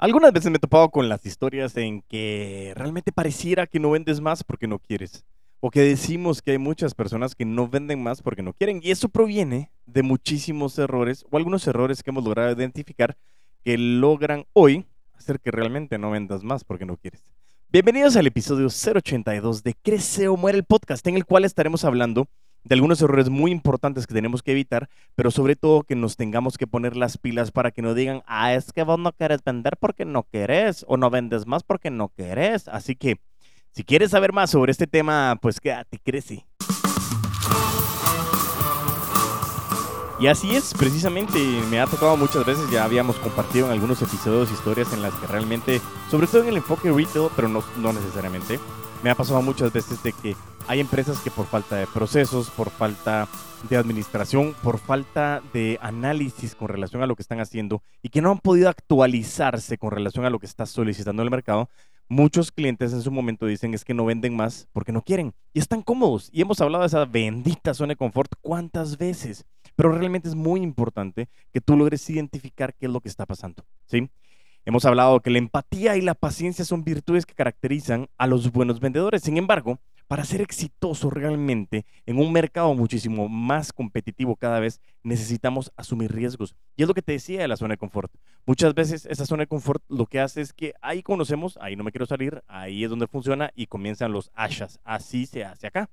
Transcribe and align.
Algunas 0.00 0.32
veces 0.32 0.50
me 0.50 0.56
he 0.56 0.60
topado 0.60 0.88
con 0.88 1.10
las 1.10 1.26
historias 1.26 1.76
en 1.76 2.00
que 2.00 2.72
realmente 2.74 3.12
pareciera 3.12 3.66
que 3.66 3.78
no 3.78 3.90
vendes 3.90 4.18
más 4.22 4.42
porque 4.42 4.66
no 4.66 4.78
quieres. 4.78 5.26
O 5.60 5.70
que 5.70 5.82
decimos 5.82 6.40
que 6.40 6.52
hay 6.52 6.58
muchas 6.58 6.94
personas 6.94 7.34
que 7.34 7.44
no 7.44 7.68
venden 7.68 8.02
más 8.02 8.22
porque 8.22 8.42
no 8.42 8.54
quieren. 8.54 8.80
Y 8.82 8.92
eso 8.92 9.10
proviene 9.10 9.70
de 9.84 10.02
muchísimos 10.02 10.78
errores 10.78 11.26
o 11.30 11.36
algunos 11.36 11.66
errores 11.66 12.02
que 12.02 12.08
hemos 12.08 12.24
logrado 12.24 12.50
identificar 12.50 13.18
que 13.62 13.76
logran 13.76 14.46
hoy 14.54 14.86
hacer 15.12 15.38
que 15.38 15.50
realmente 15.50 15.98
no 15.98 16.10
vendas 16.10 16.42
más 16.42 16.64
porque 16.64 16.86
no 16.86 16.96
quieres. 16.96 17.22
Bienvenidos 17.68 18.16
al 18.16 18.26
episodio 18.26 18.68
082 18.68 19.62
de 19.62 19.74
Crece 19.74 20.28
o 20.28 20.36
Muere 20.38 20.56
el 20.56 20.64
podcast, 20.64 21.06
en 21.08 21.16
el 21.16 21.26
cual 21.26 21.44
estaremos 21.44 21.84
hablando 21.84 22.26
de 22.64 22.74
algunos 22.74 23.00
errores 23.00 23.30
muy 23.30 23.50
importantes 23.50 24.06
que 24.06 24.14
tenemos 24.14 24.42
que 24.42 24.52
evitar, 24.52 24.88
pero 25.14 25.30
sobre 25.30 25.56
todo 25.56 25.82
que 25.82 25.96
nos 25.96 26.16
tengamos 26.16 26.58
que 26.58 26.66
poner 26.66 26.96
las 26.96 27.18
pilas 27.18 27.50
para 27.50 27.70
que 27.70 27.82
no 27.82 27.94
digan, 27.94 28.22
ah, 28.26 28.54
es 28.54 28.72
que 28.72 28.82
vos 28.82 28.98
no 28.98 29.12
querés 29.12 29.42
vender 29.44 29.76
porque 29.78 30.04
no 30.04 30.24
querés, 30.30 30.84
o 30.88 30.96
no 30.96 31.10
vendes 31.10 31.46
más 31.46 31.62
porque 31.62 31.90
no 31.90 32.08
querés. 32.08 32.68
Así 32.68 32.96
que, 32.96 33.20
si 33.72 33.84
quieres 33.84 34.10
saber 34.10 34.32
más 34.32 34.50
sobre 34.50 34.72
este 34.72 34.86
tema, 34.86 35.38
pues 35.40 35.60
quédate, 35.60 35.98
crece. 35.98 36.46
Y 40.20 40.26
así 40.26 40.54
es, 40.54 40.74
precisamente, 40.74 41.38
me 41.70 41.80
ha 41.80 41.86
tocado 41.86 42.14
muchas 42.14 42.44
veces, 42.44 42.70
ya 42.70 42.84
habíamos 42.84 43.16
compartido 43.16 43.66
en 43.66 43.72
algunos 43.72 44.02
episodios 44.02 44.52
historias 44.52 44.92
en 44.92 45.00
las 45.00 45.14
que 45.14 45.26
realmente, 45.26 45.80
sobre 46.10 46.26
todo 46.26 46.42
en 46.42 46.48
el 46.48 46.56
enfoque 46.58 46.92
retail, 46.92 47.28
pero 47.34 47.48
no, 47.48 47.64
no 47.78 47.94
necesariamente, 47.94 48.60
me 49.02 49.08
ha 49.08 49.14
pasado 49.14 49.40
muchas 49.40 49.72
veces 49.72 50.02
de 50.02 50.12
que 50.12 50.36
hay 50.70 50.78
empresas 50.78 51.18
que 51.18 51.32
por 51.32 51.46
falta 51.46 51.74
de 51.74 51.88
procesos, 51.88 52.48
por 52.48 52.70
falta 52.70 53.26
de 53.68 53.76
administración, 53.76 54.54
por 54.62 54.78
falta 54.78 55.42
de 55.52 55.80
análisis 55.82 56.54
con 56.54 56.68
relación 56.68 57.02
a 57.02 57.08
lo 57.08 57.16
que 57.16 57.22
están 57.22 57.40
haciendo 57.40 57.82
y 58.04 58.10
que 58.10 58.22
no 58.22 58.30
han 58.30 58.38
podido 58.38 58.68
actualizarse 58.68 59.78
con 59.78 59.90
relación 59.90 60.24
a 60.24 60.30
lo 60.30 60.38
que 60.38 60.46
está 60.46 60.66
solicitando 60.66 61.24
el 61.24 61.30
mercado, 61.30 61.68
muchos 62.08 62.52
clientes 62.52 62.92
en 62.92 63.02
su 63.02 63.10
momento 63.10 63.46
dicen 63.46 63.74
es 63.74 63.84
que 63.84 63.94
no 63.94 64.04
venden 64.04 64.36
más 64.36 64.68
porque 64.70 64.92
no 64.92 65.02
quieren 65.02 65.34
y 65.52 65.58
están 65.58 65.82
cómodos. 65.82 66.30
Y 66.32 66.40
hemos 66.40 66.60
hablado 66.60 66.82
de 66.82 66.86
esa 66.86 67.04
bendita 67.04 67.74
zona 67.74 67.94
de 67.94 67.96
confort 67.96 68.30
cuántas 68.40 68.96
veces, 68.96 69.44
pero 69.74 69.90
realmente 69.90 70.28
es 70.28 70.36
muy 70.36 70.60
importante 70.62 71.28
que 71.52 71.60
tú 71.60 71.76
logres 71.76 72.08
identificar 72.08 72.74
qué 72.74 72.86
es 72.86 72.92
lo 72.92 73.00
que 73.00 73.08
está 73.08 73.26
pasando, 73.26 73.64
¿sí? 73.86 74.08
Hemos 74.66 74.84
hablado 74.84 75.18
que 75.20 75.30
la 75.30 75.38
empatía 75.38 75.96
y 75.96 76.02
la 76.02 76.14
paciencia 76.14 76.64
son 76.64 76.84
virtudes 76.84 77.26
que 77.26 77.34
caracterizan 77.34 78.08
a 78.18 78.26
los 78.26 78.52
buenos 78.52 78.78
vendedores. 78.78 79.22
Sin 79.22 79.38
embargo, 79.38 79.80
para 80.10 80.24
ser 80.24 80.40
exitoso 80.40 81.08
realmente 81.08 81.86
en 82.04 82.18
un 82.18 82.32
mercado 82.32 82.74
muchísimo 82.74 83.28
más 83.28 83.72
competitivo 83.72 84.34
cada 84.34 84.58
vez, 84.58 84.80
necesitamos 85.04 85.70
asumir 85.76 86.10
riesgos. 86.10 86.56
Y 86.74 86.82
es 86.82 86.88
lo 86.88 86.94
que 86.94 87.00
te 87.00 87.12
decía 87.12 87.42
de 87.42 87.46
la 87.46 87.56
zona 87.56 87.74
de 87.74 87.78
confort. 87.78 88.12
Muchas 88.44 88.74
veces 88.74 89.06
esa 89.06 89.24
zona 89.24 89.44
de 89.44 89.46
confort 89.46 89.84
lo 89.88 90.06
que 90.06 90.18
hace 90.18 90.40
es 90.40 90.52
que 90.52 90.74
ahí 90.82 91.04
conocemos, 91.04 91.56
ahí 91.62 91.76
no 91.76 91.84
me 91.84 91.92
quiero 91.92 92.06
salir, 92.06 92.42
ahí 92.48 92.82
es 92.82 92.90
donde 92.90 93.06
funciona 93.06 93.52
y 93.54 93.68
comienzan 93.68 94.10
los 94.10 94.32
ashas. 94.34 94.80
Así 94.82 95.26
se 95.26 95.44
hace 95.44 95.68
acá. 95.68 95.88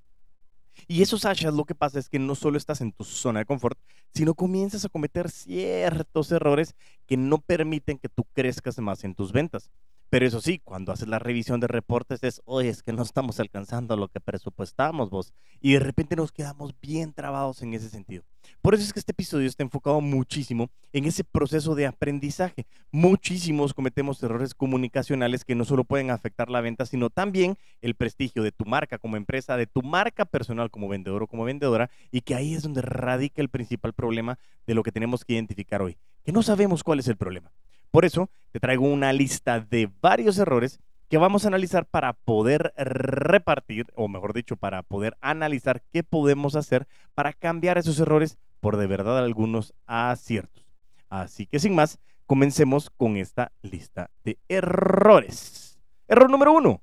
Y 0.87 1.03
esos 1.03 1.23
ashas 1.23 1.53
lo 1.53 1.65
que 1.65 1.75
pasa 1.75 1.99
es 1.99 2.09
que 2.09 2.17
no 2.17 2.33
solo 2.33 2.57
estás 2.57 2.81
en 2.81 2.93
tu 2.93 3.03
zona 3.03 3.41
de 3.41 3.45
confort, 3.45 3.77
sino 4.15 4.33
comienzas 4.33 4.83
a 4.83 4.89
cometer 4.89 5.29
ciertos 5.29 6.31
errores 6.31 6.73
que 7.05 7.17
no 7.17 7.37
permiten 7.37 7.99
que 7.99 8.09
tú 8.09 8.25
crezcas 8.33 8.79
más 8.79 9.03
en 9.03 9.13
tus 9.13 9.31
ventas. 9.31 9.69
Pero 10.09 10.25
eso 10.25 10.39
sí, 10.39 10.59
cuando 10.63 10.93
haces 10.93 11.09
la 11.09 11.19
revisión 11.19 11.59
de 11.59 11.67
reportes 11.67 12.23
es, 12.23 12.41
oye, 12.45 12.69
es 12.69 12.81
que 12.81 12.93
no 12.93 13.03
estamos 13.03 13.41
alcanzando 13.41 13.97
lo 13.97 14.07
que 14.07 14.21
presupuestamos 14.21 15.09
vos. 15.09 15.33
Y 15.59 15.73
de 15.73 15.79
repente 15.79 16.15
nos 16.15 16.31
quedamos 16.31 16.73
bien 16.81 17.11
trabados 17.11 17.61
en 17.61 17.73
ese 17.73 17.89
sentido. 17.89 18.23
Por 18.61 18.73
eso 18.73 18.83
es 18.83 18.93
que 18.93 18.99
este 18.99 19.11
episodio 19.11 19.47
está 19.47 19.63
enfocado 19.63 19.99
muchísimo 19.99 20.69
en 20.93 21.05
ese 21.05 21.25
proceso 21.25 21.75
de 21.75 21.87
aprendizaje. 21.87 22.65
Muchísimos 22.89 23.73
cometemos 23.73 24.23
errores 24.23 24.55
comunicacionales 24.55 25.43
que 25.43 25.55
no 25.55 25.65
solo 25.65 25.83
pueden 25.83 26.09
afectar 26.09 26.49
la 26.49 26.61
venta, 26.61 26.85
sino 26.85 27.09
también 27.09 27.57
el 27.81 27.95
prestigio 27.95 28.43
de 28.43 28.53
tu 28.53 28.63
marca 28.63 28.99
como 28.99 29.17
empresa, 29.17 29.57
de 29.57 29.67
tu 29.67 29.81
marca 29.81 30.23
personal 30.23 30.71
como 30.71 30.87
vendedor 30.87 31.23
o 31.23 31.27
como 31.27 31.43
vendedora, 31.43 31.89
y 32.11 32.21
que 32.21 32.35
ahí 32.35 32.53
es 32.53 32.63
donde 32.63 32.81
radica 32.81 33.41
el 33.41 33.49
principal 33.49 33.91
problema 33.91 34.39
de 34.65 34.73
lo 34.73 34.83
que 34.83 34.93
tenemos 34.93 35.25
que 35.25 35.33
identificar 35.33 35.81
hoy, 35.81 35.97
que 36.23 36.31
no 36.31 36.43
sabemos 36.43 36.83
cuál 36.83 36.99
es 36.99 37.09
el 37.09 37.17
problema. 37.17 37.51
Por 37.91 38.05
eso 38.05 38.29
te 38.51 38.59
traigo 38.59 38.85
una 38.85 39.13
lista 39.13 39.59
de 39.59 39.89
varios 40.01 40.37
errores 40.37 40.79
que 41.09 41.17
vamos 41.17 41.45
a 41.45 41.47
analizar 41.47 41.85
para 41.85 42.13
poder 42.13 42.73
repartir, 42.75 43.87
o 43.95 44.07
mejor 44.07 44.33
dicho, 44.33 44.57
para 44.57 44.83
poder 44.83 45.17
analizar 45.21 45.81
qué 45.93 46.03
podemos 46.03 46.55
hacer 46.55 46.87
para 47.13 47.33
cambiar 47.33 47.77
esos 47.77 47.99
errores 47.99 48.37
por 48.59 48.77
de 48.77 48.87
verdad 48.87 49.17
algunos 49.17 49.73
aciertos. 49.85 50.65
Así 51.09 51.45
que 51.45 51.59
sin 51.59 51.75
más, 51.75 51.99
comencemos 52.25 52.89
con 52.89 53.15
esta 53.15 53.51
lista 53.61 54.11
de 54.23 54.37
errores. 54.49 55.79
Error 56.07 56.29
número 56.29 56.51
uno. 56.51 56.81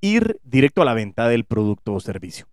Ir 0.00 0.40
directo 0.42 0.82
a 0.82 0.84
la 0.86 0.94
venta 0.94 1.28
del 1.28 1.44
producto 1.44 1.94
o 1.94 2.00
servicio. 2.00 2.46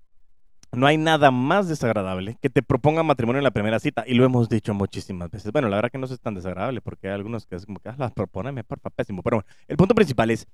No 0.74 0.88
hay 0.88 0.98
nada 0.98 1.32
más 1.32 1.68
desagradable 1.68 2.38
que 2.42 2.50
te 2.50 2.64
propongan 2.64 3.06
matrimonio 3.06 3.40
en 3.40 3.44
la 3.44 3.52
primera 3.52 3.80
cita, 3.80 4.06
y 4.08 4.14
lo 4.14 4.24
hemos 4.24 4.48
dicho 4.48 4.74
muchísimas 4.74 5.30
veces. 5.30 5.52
Bueno, 5.52 5.68
la 5.68 5.76
verdad 5.76 5.92
que 5.92 5.98
no 5.98 6.06
es 6.06 6.20
tan 6.22 6.34
desagradable, 6.34 6.80
porque 6.80 7.08
hay 7.10 7.14
algunos 7.14 7.46
que 7.46 7.56
es 7.56 7.66
como 7.66 7.80
que 7.80 7.90
ah, 7.90 7.96
las 7.98 8.14
propóneme, 8.14 8.64
porfa, 8.64 8.90
pésimo. 8.90 9.22
Pero 9.22 9.38
bueno, 9.38 9.48
el 9.68 9.76
punto 9.76 9.94
principal 9.94 10.32
es 10.32 10.48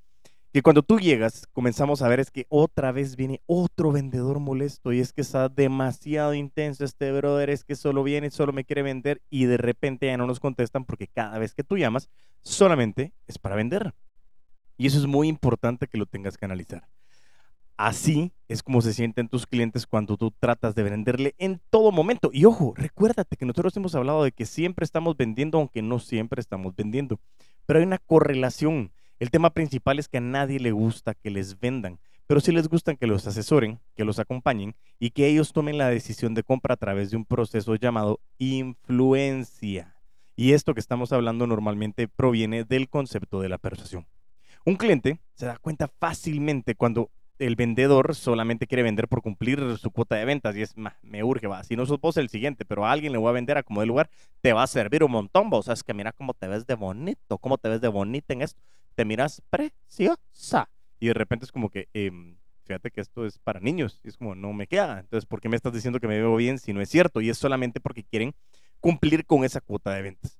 que 0.51 0.63
cuando 0.63 0.81
tú 0.81 0.99
llegas, 0.99 1.45
comenzamos 1.53 2.01
a 2.01 2.07
ver 2.07 2.19
es 2.19 2.31
que 2.31 2.47
otra 2.49 2.91
vez 2.91 3.15
viene 3.15 3.41
otro 3.45 3.91
vendedor 3.91 4.39
molesto, 4.39 4.91
y 4.91 5.01
es 5.01 5.13
que 5.13 5.21
está 5.21 5.49
demasiado 5.49 6.33
intenso 6.33 6.83
este 6.83 7.11
brother, 7.11 7.51
es 7.51 7.63
que 7.63 7.75
solo 7.75 8.01
viene, 8.01 8.31
solo 8.31 8.53
me 8.53 8.63
quiere 8.63 8.81
vender, 8.81 9.21
y 9.29 9.45
de 9.45 9.57
repente 9.57 10.07
ya 10.07 10.17
no 10.17 10.25
nos 10.25 10.39
contestan 10.39 10.83
porque 10.83 11.07
cada 11.07 11.37
vez 11.37 11.53
que 11.53 11.63
tú 11.63 11.77
llamas, 11.77 12.09
solamente 12.41 13.13
es 13.27 13.37
para 13.37 13.55
vender. 13.55 13.93
Y 14.77 14.87
eso 14.87 14.97
es 14.97 15.05
muy 15.05 15.27
importante 15.27 15.87
que 15.87 15.99
lo 15.99 16.07
tengas 16.07 16.37
que 16.37 16.45
analizar. 16.45 16.87
Así 17.77 18.33
es 18.47 18.63
como 18.63 18.81
se 18.81 18.91
sienten 18.91 19.29
tus 19.29 19.45
clientes 19.45 19.85
cuando 19.85 20.17
tú 20.17 20.31
tratas 20.31 20.73
de 20.73 20.81
venderle 20.81 21.35
en 21.37 21.61
todo 21.69 21.91
momento. 21.91 22.31
Y 22.33 22.45
ojo, 22.45 22.73
recuérdate 22.75 23.37
que 23.37 23.45
nosotros 23.45 23.77
hemos 23.77 23.93
hablado 23.93 24.23
de 24.23 24.31
que 24.31 24.47
siempre 24.47 24.83
estamos 24.83 25.15
vendiendo, 25.15 25.59
aunque 25.59 25.83
no 25.83 25.99
siempre 25.99 26.39
estamos 26.39 26.75
vendiendo. 26.75 27.19
Pero 27.67 27.79
hay 27.79 27.85
una 27.85 27.99
correlación. 27.99 28.91
El 29.19 29.29
tema 29.29 29.51
principal 29.51 29.99
es 29.99 30.07
que 30.07 30.17
a 30.17 30.21
nadie 30.21 30.59
le 30.59 30.71
gusta 30.71 31.13
que 31.13 31.29
les 31.29 31.59
vendan, 31.59 31.99
pero 32.25 32.39
sí 32.39 32.51
les 32.51 32.67
gusta 32.67 32.95
que 32.95 33.07
los 33.07 33.25
asesoren, 33.27 33.79
que 33.95 34.05
los 34.05 34.19
acompañen 34.19 34.75
y 34.99 35.11
que 35.11 35.27
ellos 35.27 35.53
tomen 35.53 35.77
la 35.77 35.89
decisión 35.89 36.33
de 36.33 36.43
compra 36.43 36.73
a 36.73 36.77
través 36.77 37.11
de 37.11 37.17
un 37.17 37.25
proceso 37.25 37.75
llamado 37.75 38.19
influencia. 38.39 39.95
Y 40.35 40.53
esto 40.53 40.73
que 40.73 40.79
estamos 40.79 41.13
hablando 41.13 41.47
normalmente 41.47 42.07
proviene 42.07 42.63
del 42.63 42.89
concepto 42.89 43.39
de 43.39 43.49
la 43.49 43.57
persuasión. 43.57 44.07
Un 44.65 44.75
cliente 44.75 45.19
se 45.35 45.45
da 45.45 45.57
cuenta 45.57 45.87
fácilmente 45.87 46.75
cuando 46.75 47.09
el 47.39 47.55
vendedor 47.55 48.15
solamente 48.15 48.67
quiere 48.67 48.83
vender 48.83 49.07
por 49.07 49.21
cumplir 49.21 49.77
su 49.77 49.91
cuota 49.91 50.15
de 50.15 50.25
ventas 50.25 50.55
y 50.55 50.61
es, 50.61 50.73
me 51.01 51.23
urge, 51.23 51.47
va, 51.47 51.63
si 51.63 51.75
no 51.75 51.85
sos 51.85 51.99
vos 51.99 52.17
el 52.17 52.29
siguiente, 52.29 52.65
pero 52.65 52.85
a 52.85 52.91
alguien 52.91 53.11
le 53.11 53.17
voy 53.17 53.29
a 53.29 53.33
vender 53.33 53.57
a 53.57 53.63
como 53.63 53.81
de 53.81 53.87
lugar, 53.87 54.09
te 54.41 54.53
va 54.53 54.63
a 54.63 54.67
servir 54.67 55.03
un 55.03 55.11
montón, 55.11 55.49
vos, 55.49 55.59
o 55.59 55.63
sea, 55.63 55.73
es 55.73 55.83
que 55.83 55.93
mira 55.93 56.11
cómo 56.11 56.33
te 56.33 56.47
ves 56.47 56.65
de 56.65 56.75
bonito, 56.75 57.37
cómo 57.37 57.57
te 57.57 57.69
ves 57.69 57.81
de 57.81 57.87
bonita 57.87 58.33
en 58.33 58.41
esto, 58.41 58.59
te 58.95 59.05
miras 59.05 59.41
preciosa 59.49 60.69
y 60.99 61.07
de 61.07 61.13
repente 61.13 61.45
es 61.45 61.51
como 61.51 61.69
que, 61.69 61.87
em, 61.93 62.37
fíjate 62.65 62.91
que 62.91 63.01
esto 63.01 63.25
es 63.25 63.39
para 63.39 63.59
niños 63.59 64.01
y 64.03 64.09
es 64.09 64.17
como, 64.17 64.35
no 64.35 64.53
me 64.53 64.67
queda, 64.67 64.99
entonces, 64.99 65.25
¿por 65.25 65.41
qué 65.41 65.49
me 65.49 65.55
estás 65.55 65.73
diciendo 65.73 65.99
que 65.99 66.07
me 66.07 66.17
veo 66.17 66.35
bien 66.35 66.57
si 66.57 66.73
no 66.73 66.81
es 66.81 66.89
cierto? 66.89 67.21
Y 67.21 67.29
es 67.29 67.37
solamente 67.37 67.79
porque 67.79 68.03
quieren 68.03 68.33
cumplir 68.79 69.25
con 69.25 69.43
esa 69.43 69.61
cuota 69.61 69.91
de 69.93 70.01
ventas. 70.01 70.39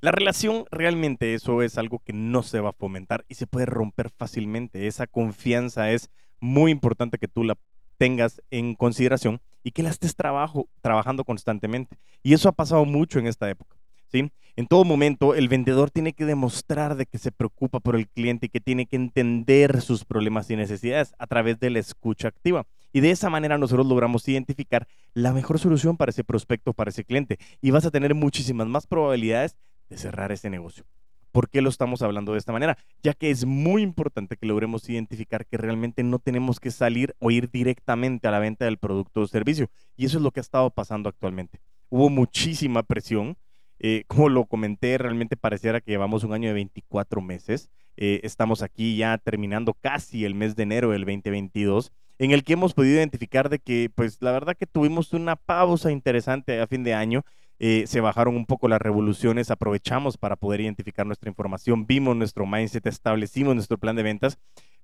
La 0.00 0.12
relación 0.12 0.64
realmente 0.70 1.34
eso 1.34 1.60
es 1.60 1.76
algo 1.76 1.98
que 1.98 2.12
no 2.12 2.44
se 2.44 2.60
va 2.60 2.70
a 2.70 2.72
fomentar 2.72 3.24
y 3.28 3.34
se 3.34 3.48
puede 3.48 3.66
romper 3.66 4.10
fácilmente. 4.10 4.86
Esa 4.86 5.08
confianza 5.08 5.90
es 5.90 6.08
muy 6.38 6.70
importante 6.70 7.18
que 7.18 7.26
tú 7.26 7.42
la 7.42 7.58
tengas 7.96 8.40
en 8.52 8.76
consideración 8.76 9.40
y 9.64 9.72
que 9.72 9.82
la 9.82 9.90
estés 9.90 10.14
trabajo, 10.14 10.68
trabajando 10.82 11.24
constantemente. 11.24 11.98
Y 12.22 12.32
eso 12.32 12.48
ha 12.48 12.52
pasado 12.52 12.84
mucho 12.84 13.18
en 13.18 13.26
esta 13.26 13.50
época. 13.50 13.76
¿sí? 14.06 14.30
En 14.54 14.68
todo 14.68 14.84
momento, 14.84 15.34
el 15.34 15.48
vendedor 15.48 15.90
tiene 15.90 16.12
que 16.12 16.26
demostrar 16.26 16.94
de 16.94 17.06
que 17.06 17.18
se 17.18 17.32
preocupa 17.32 17.80
por 17.80 17.96
el 17.96 18.08
cliente 18.08 18.46
y 18.46 18.50
que 18.50 18.60
tiene 18.60 18.86
que 18.86 18.94
entender 18.94 19.80
sus 19.80 20.04
problemas 20.04 20.48
y 20.48 20.54
necesidades 20.54 21.12
a 21.18 21.26
través 21.26 21.58
de 21.58 21.70
la 21.70 21.80
escucha 21.80 22.28
activa. 22.28 22.68
Y 22.92 23.00
de 23.00 23.10
esa 23.10 23.30
manera 23.30 23.58
nosotros 23.58 23.86
logramos 23.86 24.26
identificar 24.28 24.86
la 25.12 25.32
mejor 25.32 25.58
solución 25.58 25.96
para 25.96 26.10
ese 26.10 26.22
prospecto, 26.22 26.72
para 26.72 26.90
ese 26.90 27.04
cliente. 27.04 27.38
Y 27.60 27.72
vas 27.72 27.84
a 27.84 27.90
tener 27.90 28.14
muchísimas 28.14 28.68
más 28.68 28.86
probabilidades 28.86 29.56
de 29.88 29.98
cerrar 29.98 30.32
ese 30.32 30.50
negocio. 30.50 30.84
¿Por 31.32 31.50
qué 31.50 31.60
lo 31.60 31.68
estamos 31.68 32.02
hablando 32.02 32.32
de 32.32 32.38
esta 32.38 32.52
manera? 32.52 32.78
Ya 33.02 33.12
que 33.12 33.30
es 33.30 33.44
muy 33.44 33.82
importante 33.82 34.36
que 34.36 34.46
logremos 34.46 34.88
identificar 34.88 35.46
que 35.46 35.58
realmente 35.58 36.02
no 36.02 36.18
tenemos 36.18 36.58
que 36.58 36.70
salir 36.70 37.14
o 37.18 37.30
ir 37.30 37.50
directamente 37.50 38.26
a 38.28 38.30
la 38.30 38.38
venta 38.38 38.64
del 38.64 38.78
producto 38.78 39.20
o 39.20 39.26
servicio. 39.26 39.70
Y 39.96 40.06
eso 40.06 40.18
es 40.18 40.24
lo 40.24 40.30
que 40.30 40.40
ha 40.40 40.42
estado 40.42 40.70
pasando 40.70 41.08
actualmente. 41.08 41.60
Hubo 41.90 42.08
muchísima 42.10 42.82
presión. 42.82 43.36
Eh, 43.78 44.04
como 44.08 44.28
lo 44.30 44.46
comenté, 44.46 44.96
realmente 44.98 45.36
pareciera 45.36 45.80
que 45.80 45.90
llevamos 45.90 46.24
un 46.24 46.32
año 46.32 46.48
de 46.48 46.54
24 46.54 47.20
meses. 47.20 47.70
Eh, 47.96 48.20
estamos 48.22 48.62
aquí 48.62 48.96
ya 48.96 49.18
terminando 49.18 49.74
casi 49.74 50.24
el 50.24 50.34
mes 50.34 50.56
de 50.56 50.62
enero 50.62 50.90
del 50.90 51.02
2022 51.02 51.92
en 52.18 52.32
el 52.32 52.44
que 52.44 52.54
hemos 52.54 52.74
podido 52.74 52.96
identificar 52.96 53.48
de 53.48 53.60
que, 53.60 53.90
pues 53.94 54.18
la 54.20 54.32
verdad 54.32 54.56
que 54.56 54.66
tuvimos 54.66 55.12
una 55.12 55.36
pausa 55.36 55.92
interesante 55.92 56.60
a 56.60 56.66
fin 56.66 56.82
de 56.82 56.94
año 56.94 57.24
eh, 57.58 57.84
se 57.86 58.00
bajaron 58.00 58.36
un 58.36 58.46
poco 58.46 58.68
las 58.68 58.80
revoluciones, 58.80 59.50
aprovechamos 59.50 60.16
para 60.16 60.36
poder 60.36 60.60
identificar 60.60 61.06
nuestra 61.06 61.28
información, 61.28 61.86
vimos 61.86 62.16
nuestro 62.16 62.46
mindset, 62.46 62.86
establecimos 62.86 63.54
nuestro 63.54 63.78
plan 63.78 63.96
de 63.96 64.02
ventas, 64.02 64.38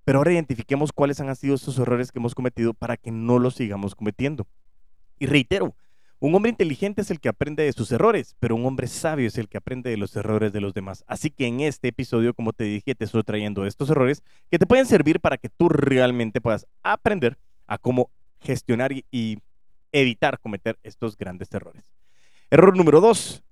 pero 0.04 0.18
ahora 0.18 0.32
identifiquemos 0.32 0.92
cuáles 0.92 1.20
han 1.20 1.34
sido 1.36 1.54
esos 1.54 1.78
errores 1.78 2.12
que 2.12 2.18
hemos 2.18 2.34
cometido 2.34 2.74
para 2.74 2.96
que 2.96 3.10
no 3.10 3.38
los 3.38 3.54
sigamos 3.54 3.94
cometiendo. 3.94 4.46
Y 5.18 5.26
reitero, 5.26 5.74
un 6.20 6.34
hombre 6.34 6.50
inteligente 6.50 7.02
es 7.02 7.10
el 7.10 7.20
que 7.20 7.28
aprende 7.28 7.64
de 7.64 7.72
sus 7.72 7.92
errores, 7.92 8.34
pero 8.40 8.56
un 8.56 8.64
hombre 8.64 8.86
sabio 8.86 9.28
es 9.28 9.36
el 9.36 9.48
que 9.48 9.58
aprende 9.58 9.90
de 9.90 9.96
los 9.96 10.16
errores 10.16 10.52
de 10.52 10.60
los 10.60 10.72
demás. 10.72 11.04
Así 11.06 11.30
que 11.30 11.46
en 11.46 11.60
este 11.60 11.88
episodio, 11.88 12.32
como 12.32 12.52
te 12.52 12.64
dije, 12.64 12.94
te 12.94 13.04
estoy 13.04 13.22
trayendo 13.24 13.66
estos 13.66 13.90
errores 13.90 14.22
que 14.50 14.58
te 14.58 14.66
pueden 14.66 14.86
servir 14.86 15.20
para 15.20 15.36
que 15.36 15.50
tú 15.50 15.68
realmente 15.68 16.40
puedas 16.40 16.66
aprender 16.82 17.36
a 17.66 17.78
cómo 17.78 18.10
gestionar 18.40 18.92
y, 18.92 19.38
evitar 19.92 20.40
cometer 20.40 20.76
estos 20.82 21.16
grandes 21.16 21.52
errores. 21.52 21.84
Error 22.54 22.76
número 22.76 23.00
dos. 23.00 23.42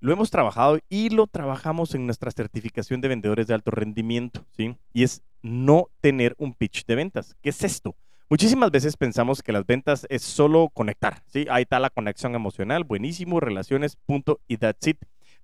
Lo 0.00 0.12
hemos 0.12 0.30
trabajado 0.30 0.78
y 0.90 1.08
lo 1.08 1.26
trabajamos 1.26 1.94
en 1.94 2.04
nuestra 2.04 2.30
certificación 2.30 3.00
de 3.00 3.08
vendedores 3.08 3.46
de 3.46 3.54
alto 3.54 3.70
rendimiento, 3.70 4.44
¿sí? 4.54 4.76
Y 4.92 5.04
es 5.04 5.22
no 5.40 5.88
tener 6.02 6.34
un 6.36 6.52
pitch 6.52 6.84
de 6.84 6.96
ventas. 6.96 7.34
¿Qué 7.40 7.48
es 7.48 7.64
esto? 7.64 7.96
Muchísimas 8.28 8.70
veces 8.70 8.94
pensamos 8.98 9.42
que 9.42 9.52
las 9.52 9.64
ventas 9.64 10.06
es 10.10 10.20
solo 10.20 10.68
conectar, 10.68 11.22
¿sí? 11.28 11.46
Ahí 11.50 11.62
está 11.62 11.80
la 11.80 11.88
conexión 11.88 12.34
emocional, 12.34 12.84
buenísimo, 12.84 13.40
relaciones, 13.40 13.96
punto, 14.04 14.38
y 14.46 14.58
that's 14.58 14.88
it. 14.88 14.98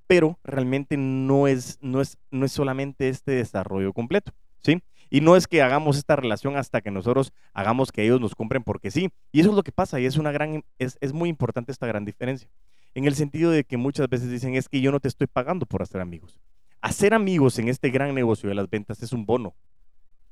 Pero 0.07 0.39
realmente 0.45 0.99
no 0.99 1.49
es, 1.49 1.79
no 1.81 2.03
es, 2.03 2.19
no 2.31 2.45
es 2.45 2.53
solamente 2.53 3.09
este 3.09 3.33
desarrollo 3.33 3.95
completo, 3.95 4.33
¿sí? 4.63 4.83
Y 5.11 5.21
no 5.21 5.37
es 5.37 5.47
que 5.47 5.63
hagamos 5.63 5.97
esta 5.97 6.17
relación 6.17 6.57
hasta 6.57 6.81
que 6.81 6.91
nosotros 6.91 7.33
hagamos 7.53 7.93
que 7.93 8.05
ellos 8.05 8.21
nos 8.21 8.35
compren 8.35 8.63
porque 8.63 8.91
sí. 8.91 9.11
Y 9.33 9.41
eso 9.41 9.51
es 9.51 9.57
lo 9.57 9.63
que 9.63 9.73
pasa 9.73 10.01
y 10.01 10.07
es 10.07 10.17
una 10.17 10.33
gran, 10.33 10.65
es, 10.79 10.99
es 11.01 11.13
muy 11.13 11.29
importante 11.29 11.73
esta 11.73 11.87
gran 11.87 12.05
diferencia. 12.05 12.49
En 12.95 13.05
el 13.05 13.15
sentido 13.15 13.51
de 13.51 13.65
que 13.65 13.77
muchas 13.77 14.09
veces 14.09 14.31
dicen 14.31 14.55
es 14.55 14.69
que 14.69 14.81
yo 14.81 14.91
no 14.91 15.01
te 15.01 15.09
estoy 15.09 15.27
pagando 15.27 15.67
por 15.67 15.83
hacer 15.83 16.01
amigos. 16.01 16.41
Hacer 16.81 17.15
amigos 17.15 17.59
en 17.59 17.69
este 17.69 17.91
gran 17.91 18.15
negocio 18.15 18.49
de 18.49 18.55
las 18.55 18.71
ventas 18.71 19.03
es 19.03 19.13
un 19.13 19.27
bono, 19.27 19.55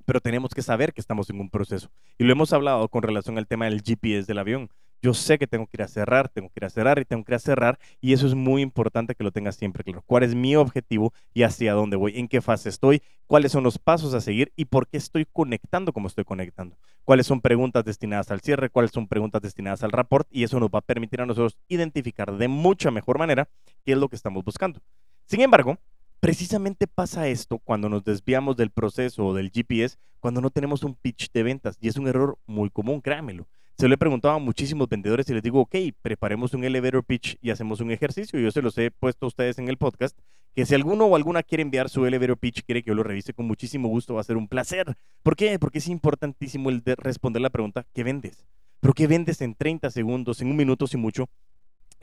pero 0.05 0.21
tenemos 0.21 0.55
que 0.55 0.63
saber 0.63 0.93
que 0.93 1.01
estamos 1.01 1.29
en 1.31 1.41
un 1.41 1.51
proceso. 1.51 1.91
Y 2.19 2.25
lo 2.25 2.33
hemos 2.33 2.53
hablado 2.53 2.89
con 2.89 3.03
relación 3.03 3.39
al 3.39 3.47
tema 3.47 3.67
del 3.67 3.83
GPS 3.83 4.27
del 4.27 4.39
avión. 4.39 4.71
Yo 5.05 5.13
sé 5.13 5.39
que 5.39 5.47
tengo 5.47 5.67
que 5.67 5.77
ir 5.77 5.83
a 5.83 5.89
cerrar, 5.89 6.31
tengo 6.31 6.49
que 6.49 6.61
ir 6.61 6.65
a 6.65 6.71
cerrar 6.71 6.99
y 6.99 7.05
tengo 7.05 7.23
que 7.25 7.33
ir 7.33 7.37
a 7.37 7.39
cerrar 7.39 7.79
y 8.01 8.15
eso 8.15 8.27
es 8.27 8.35
muy 8.35 8.63
importante 8.63 9.15
que 9.15 9.23
lo 9.23 9.33
tengas 9.33 9.55
siempre 9.55 9.85
claro. 9.85 10.03
¿Cuál 10.07 10.23
es 10.23 10.35
mi 10.35 10.57
objetivo 10.57 11.13
y 11.35 11.43
hacia 11.43 11.75
dónde 11.75 11.97
voy? 11.97 12.19
¿En 12.19 12.27
qué 12.27 12.41
fase 12.41 12.71
estoy? 12.71 13.03
¿Cuáles 13.27 13.53
son 13.53 13.65
los 13.65 13.79
pasos 13.79 14.15
a 14.15 14.23
seguir 14.23 14.51
y 14.57 14.65
por 14.65 14.89
qué 14.89 14.97
estoy 14.97 15.27
conectando 15.31 15.93
como 15.93 16.09
estoy 16.09 16.25
conectando? 16.25 16.79
¿Cuáles 17.05 17.27
son 17.27 17.43
preguntas 17.43 17.85
destinadas 17.85 18.31
al 18.31 18.41
cierre? 18.41 18.71
¿Cuáles 18.71 18.93
son 18.93 19.07
preguntas 19.07 19.43
destinadas 19.43 19.83
al 19.83 19.93
rapport? 19.93 20.27
Y 20.31 20.43
eso 20.43 20.59
nos 20.59 20.71
va 20.71 20.79
a 20.79 20.81
permitir 20.81 21.21
a 21.21 21.27
nosotros 21.27 21.59
identificar 21.69 22.35
de 22.35 22.49
mucha 22.49 22.91
mejor 22.91 23.19
manera 23.19 23.47
qué 23.85 23.93
es 23.93 23.99
lo 23.99 24.09
que 24.09 24.17
estamos 24.17 24.43
buscando. 24.43 24.81
Sin 25.27 25.43
embargo, 25.43 25.77
precisamente 26.21 26.87
pasa 26.87 27.29
esto 27.29 27.59
cuando 27.59 27.91
nos 27.91 28.05
desviamos 28.05 28.57
del 28.57 28.71
proceso 28.71 29.27
o 29.27 29.35
del 29.35 29.51
GPS, 29.51 29.99
cuando 30.19 30.41
no 30.41 30.49
tenemos 30.49 30.83
un 30.83 30.95
pitch 30.95 31.31
de 31.31 31.43
ventas. 31.43 31.77
Y 31.79 31.89
es 31.89 31.99
un 31.99 32.09
error 32.09 32.39
muy 32.47 32.71
común, 32.71 33.03
créamelo. 33.03 33.47
Se 33.77 33.89
lo 33.89 33.95
he 33.95 33.99
preguntado 33.99 34.35
a 34.35 34.39
muchísimos 34.39 34.89
vendedores 34.89 35.29
y 35.29 35.35
les 35.35 35.43
digo, 35.43 35.61
ok, 35.61 35.75
preparemos 36.01 36.55
un 36.55 36.63
elevator 36.63 37.05
pitch 37.05 37.37
y 37.43 37.51
hacemos 37.51 37.81
un 37.81 37.91
ejercicio. 37.91 38.39
Yo 38.39 38.53
se 38.53 38.63
los 38.63 38.79
he 38.79 38.93
puesto 38.93 39.27
a 39.27 39.29
ustedes 39.29 39.59
en 39.59 39.69
el 39.69 39.79
podcast, 39.79 40.17
que 40.55 40.65
si 40.65 40.77
alguno 40.77 41.07
o 41.07 41.17
alguna 41.17 41.43
quiere 41.43 41.63
enviar 41.63 41.89
su 41.89 42.07
elevator 42.07 42.39
pitch, 42.39 42.63
quiere 42.65 42.85
que 42.85 42.91
yo 42.91 42.95
lo 42.95 43.03
revise 43.03 43.35
con 43.35 43.47
muchísimo 43.47 43.89
gusto, 43.89 44.15
va 44.15 44.21
a 44.21 44.25
ser 44.25 44.37
un 44.37 44.47
placer. 44.47 44.97
¿Por 45.25 45.35
qué? 45.35 45.59
Porque 45.59 45.79
es 45.79 45.89
importantísimo 45.89 46.71
el 46.71 46.85
de 46.85 46.95
responder 46.95 47.43
la 47.43 47.51
pregunta, 47.51 47.85
¿qué 47.93 48.05
vendes? 48.05 48.47
¿Pero 48.79 48.95
qué 48.95 49.09
vendes 49.09 49.41
en 49.41 49.55
30 49.57 49.91
segundos, 49.91 50.41
en 50.41 50.49
un 50.49 50.57
minuto 50.57 50.87
si 50.87 50.97
mucho? 50.97 51.29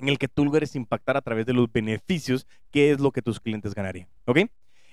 en 0.01 0.09
el 0.09 0.17
que 0.17 0.27
tú 0.27 0.43
logres 0.43 0.75
impactar 0.75 1.15
a 1.15 1.21
través 1.21 1.45
de 1.45 1.53
los 1.53 1.71
beneficios, 1.71 2.47
qué 2.71 2.91
es 2.91 2.99
lo 2.99 3.11
que 3.11 3.21
tus 3.21 3.39
clientes 3.39 3.75
ganarían. 3.75 4.07
¿Ok? 4.25 4.39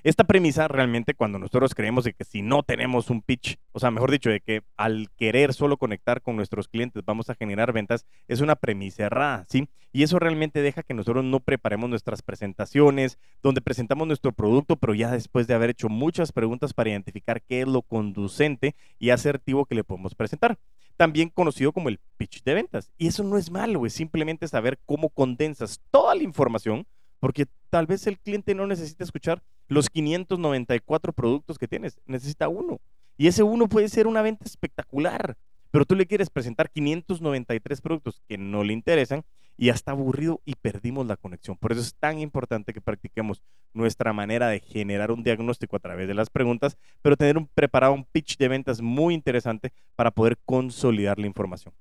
Esta 0.04 0.24
premisa 0.24 0.68
realmente 0.68 1.14
cuando 1.14 1.38
nosotros 1.38 1.74
creemos 1.74 2.04
de 2.04 2.14
que 2.14 2.24
si 2.24 2.40
no 2.40 2.62
tenemos 2.62 3.10
un 3.10 3.20
pitch, 3.20 3.58
o 3.72 3.80
sea, 3.80 3.90
mejor 3.90 4.10
dicho, 4.10 4.30
de 4.30 4.40
que 4.40 4.62
al 4.76 5.08
querer 5.16 5.52
solo 5.54 5.76
conectar 5.76 6.22
con 6.22 6.36
nuestros 6.36 6.68
clientes 6.68 7.04
vamos 7.04 7.30
a 7.30 7.34
generar 7.34 7.72
ventas, 7.72 8.06
es 8.28 8.40
una 8.40 8.54
premisa 8.54 9.04
errada, 9.04 9.44
¿sí? 9.48 9.68
Y 9.92 10.02
eso 10.04 10.18
realmente 10.18 10.62
deja 10.62 10.82
que 10.82 10.94
nosotros 10.94 11.24
no 11.24 11.40
preparemos 11.40 11.90
nuestras 11.90 12.22
presentaciones, 12.22 13.18
donde 13.42 13.60
presentamos 13.60 14.06
nuestro 14.06 14.32
producto, 14.32 14.76
pero 14.76 14.94
ya 14.94 15.10
después 15.10 15.46
de 15.46 15.54
haber 15.54 15.70
hecho 15.70 15.88
muchas 15.88 16.30
preguntas 16.30 16.72
para 16.74 16.90
identificar 16.90 17.42
qué 17.42 17.62
es 17.62 17.68
lo 17.68 17.82
conducente 17.82 18.76
y 18.98 19.10
asertivo 19.10 19.64
que 19.64 19.74
le 19.74 19.84
podemos 19.84 20.14
presentar 20.14 20.58
también 20.98 21.30
conocido 21.30 21.72
como 21.72 21.88
el 21.88 22.00
pitch 22.16 22.42
de 22.42 22.54
ventas. 22.54 22.92
Y 22.98 23.06
eso 23.06 23.22
no 23.22 23.38
es 23.38 23.50
malo, 23.50 23.86
es 23.86 23.94
simplemente 23.94 24.48
saber 24.48 24.78
cómo 24.84 25.10
condensas 25.10 25.80
toda 25.92 26.14
la 26.16 26.24
información, 26.24 26.86
porque 27.20 27.46
tal 27.70 27.86
vez 27.86 28.06
el 28.06 28.18
cliente 28.18 28.54
no 28.54 28.66
necesita 28.66 29.04
escuchar 29.04 29.42
los 29.68 29.90
594 29.90 31.12
productos 31.12 31.58
que 31.58 31.68
tienes, 31.68 31.98
necesita 32.06 32.48
uno. 32.48 32.80
Y 33.16 33.26
ese 33.26 33.42
uno 33.42 33.68
puede 33.68 33.88
ser 33.88 34.06
una 34.06 34.22
venta 34.22 34.44
espectacular, 34.44 35.36
pero 35.70 35.84
tú 35.84 35.94
le 35.94 36.06
quieres 36.06 36.30
presentar 36.30 36.70
593 36.70 37.80
productos 37.80 38.22
que 38.28 38.38
no 38.38 38.64
le 38.64 38.72
interesan 38.72 39.24
y 39.56 39.66
ya 39.66 39.72
está 39.72 39.90
aburrido 39.90 40.40
y 40.44 40.54
perdimos 40.54 41.06
la 41.06 41.16
conexión. 41.16 41.56
Por 41.56 41.72
eso 41.72 41.80
es 41.80 41.94
tan 41.94 42.20
importante 42.20 42.72
que 42.72 42.80
practiquemos 42.80 43.42
nuestra 43.74 44.12
manera 44.12 44.48
de 44.48 44.60
generar 44.60 45.10
un 45.10 45.24
diagnóstico 45.24 45.76
a 45.76 45.80
través 45.80 46.06
de 46.06 46.14
las 46.14 46.30
preguntas, 46.30 46.78
pero 47.02 47.16
tener 47.16 47.36
un, 47.36 47.48
preparado 47.48 47.92
un 47.92 48.04
pitch 48.04 48.38
de 48.38 48.48
ventas 48.48 48.80
muy 48.80 49.14
interesante 49.14 49.72
para 49.96 50.12
poder 50.12 50.38
consolidar 50.46 51.18
la 51.18 51.26
información. 51.26 51.74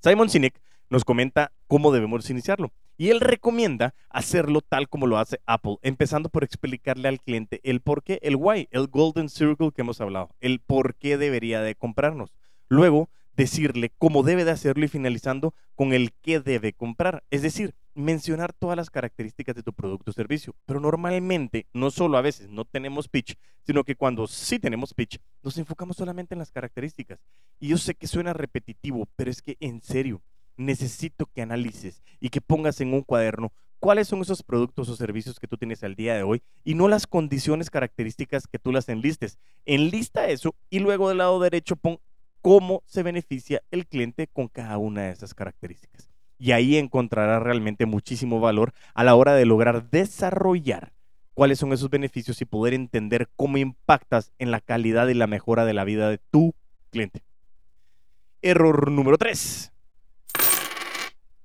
Simon 0.00 0.30
Sinek 0.30 0.60
nos 0.92 1.06
comenta 1.06 1.52
cómo 1.68 1.90
debemos 1.90 2.28
iniciarlo. 2.28 2.70
Y 2.98 3.08
él 3.08 3.20
recomienda 3.20 3.94
hacerlo 4.10 4.60
tal 4.60 4.90
como 4.90 5.06
lo 5.06 5.16
hace 5.16 5.40
Apple, 5.46 5.78
empezando 5.80 6.28
por 6.28 6.44
explicarle 6.44 7.08
al 7.08 7.18
cliente 7.18 7.60
el 7.64 7.80
por 7.80 8.02
qué, 8.02 8.18
el 8.20 8.36
why, 8.36 8.68
el 8.70 8.88
golden 8.88 9.30
circle 9.30 9.72
que 9.72 9.80
hemos 9.80 10.02
hablado, 10.02 10.28
el 10.40 10.60
por 10.60 10.94
qué 10.96 11.16
debería 11.16 11.62
de 11.62 11.74
comprarnos. 11.74 12.34
Luego, 12.68 13.08
decirle 13.34 13.90
cómo 13.96 14.22
debe 14.22 14.44
de 14.44 14.50
hacerlo 14.50 14.84
y 14.84 14.88
finalizando 14.88 15.54
con 15.74 15.94
el 15.94 16.12
qué 16.20 16.40
debe 16.40 16.74
comprar. 16.74 17.24
Es 17.30 17.40
decir, 17.40 17.74
mencionar 17.94 18.52
todas 18.52 18.76
las 18.76 18.90
características 18.90 19.56
de 19.56 19.62
tu 19.62 19.72
producto 19.72 20.10
o 20.10 20.14
servicio. 20.14 20.54
Pero 20.66 20.78
normalmente, 20.78 21.66
no 21.72 21.90
solo 21.90 22.18
a 22.18 22.22
veces 22.22 22.50
no 22.50 22.66
tenemos 22.66 23.08
pitch, 23.08 23.36
sino 23.64 23.82
que 23.82 23.96
cuando 23.96 24.26
sí 24.26 24.58
tenemos 24.58 24.92
pitch, 24.92 25.18
nos 25.42 25.56
enfocamos 25.56 25.96
solamente 25.96 26.34
en 26.34 26.38
las 26.38 26.50
características. 26.50 27.18
Y 27.58 27.68
yo 27.68 27.78
sé 27.78 27.94
que 27.94 28.06
suena 28.06 28.34
repetitivo, 28.34 29.08
pero 29.16 29.30
es 29.30 29.40
que 29.40 29.56
en 29.60 29.80
serio, 29.80 30.20
necesito 30.56 31.26
que 31.26 31.42
analices 31.42 32.02
y 32.20 32.28
que 32.28 32.40
pongas 32.40 32.80
en 32.80 32.94
un 32.94 33.02
cuaderno 33.02 33.52
cuáles 33.82 34.06
son 34.06 34.20
esos 34.20 34.44
productos 34.44 34.88
o 34.88 34.96
servicios 34.96 35.40
que 35.40 35.48
tú 35.48 35.56
tienes 35.56 35.82
al 35.82 35.96
día 35.96 36.14
de 36.14 36.22
hoy 36.22 36.40
y 36.62 36.74
no 36.74 36.86
las 36.86 37.06
condiciones 37.06 37.68
características 37.68 38.46
que 38.46 38.60
tú 38.60 38.70
las 38.70 38.88
enlistes. 38.88 39.38
Enlista 39.66 40.28
eso 40.28 40.54
y 40.70 40.78
luego 40.78 41.08
del 41.08 41.18
lado 41.18 41.40
derecho 41.40 41.74
pon 41.74 41.98
cómo 42.40 42.82
se 42.86 43.02
beneficia 43.02 43.62
el 43.70 43.86
cliente 43.86 44.28
con 44.28 44.48
cada 44.48 44.78
una 44.78 45.02
de 45.02 45.10
esas 45.10 45.34
características. 45.34 46.08
Y 46.38 46.52
ahí 46.52 46.76
encontrará 46.76 47.40
realmente 47.40 47.86
muchísimo 47.86 48.40
valor 48.40 48.72
a 48.94 49.04
la 49.04 49.14
hora 49.14 49.34
de 49.34 49.46
lograr 49.46 49.90
desarrollar 49.90 50.92
cuáles 51.34 51.58
son 51.58 51.72
esos 51.72 51.90
beneficios 51.90 52.40
y 52.40 52.44
poder 52.44 52.74
entender 52.74 53.28
cómo 53.36 53.58
impactas 53.58 54.32
en 54.38 54.50
la 54.50 54.60
calidad 54.60 55.08
y 55.08 55.14
la 55.14 55.26
mejora 55.26 55.64
de 55.64 55.74
la 55.74 55.84
vida 55.84 56.08
de 56.08 56.18
tu 56.18 56.54
cliente. 56.90 57.22
Error 58.42 58.90
número 58.90 59.18
3. 59.18 59.72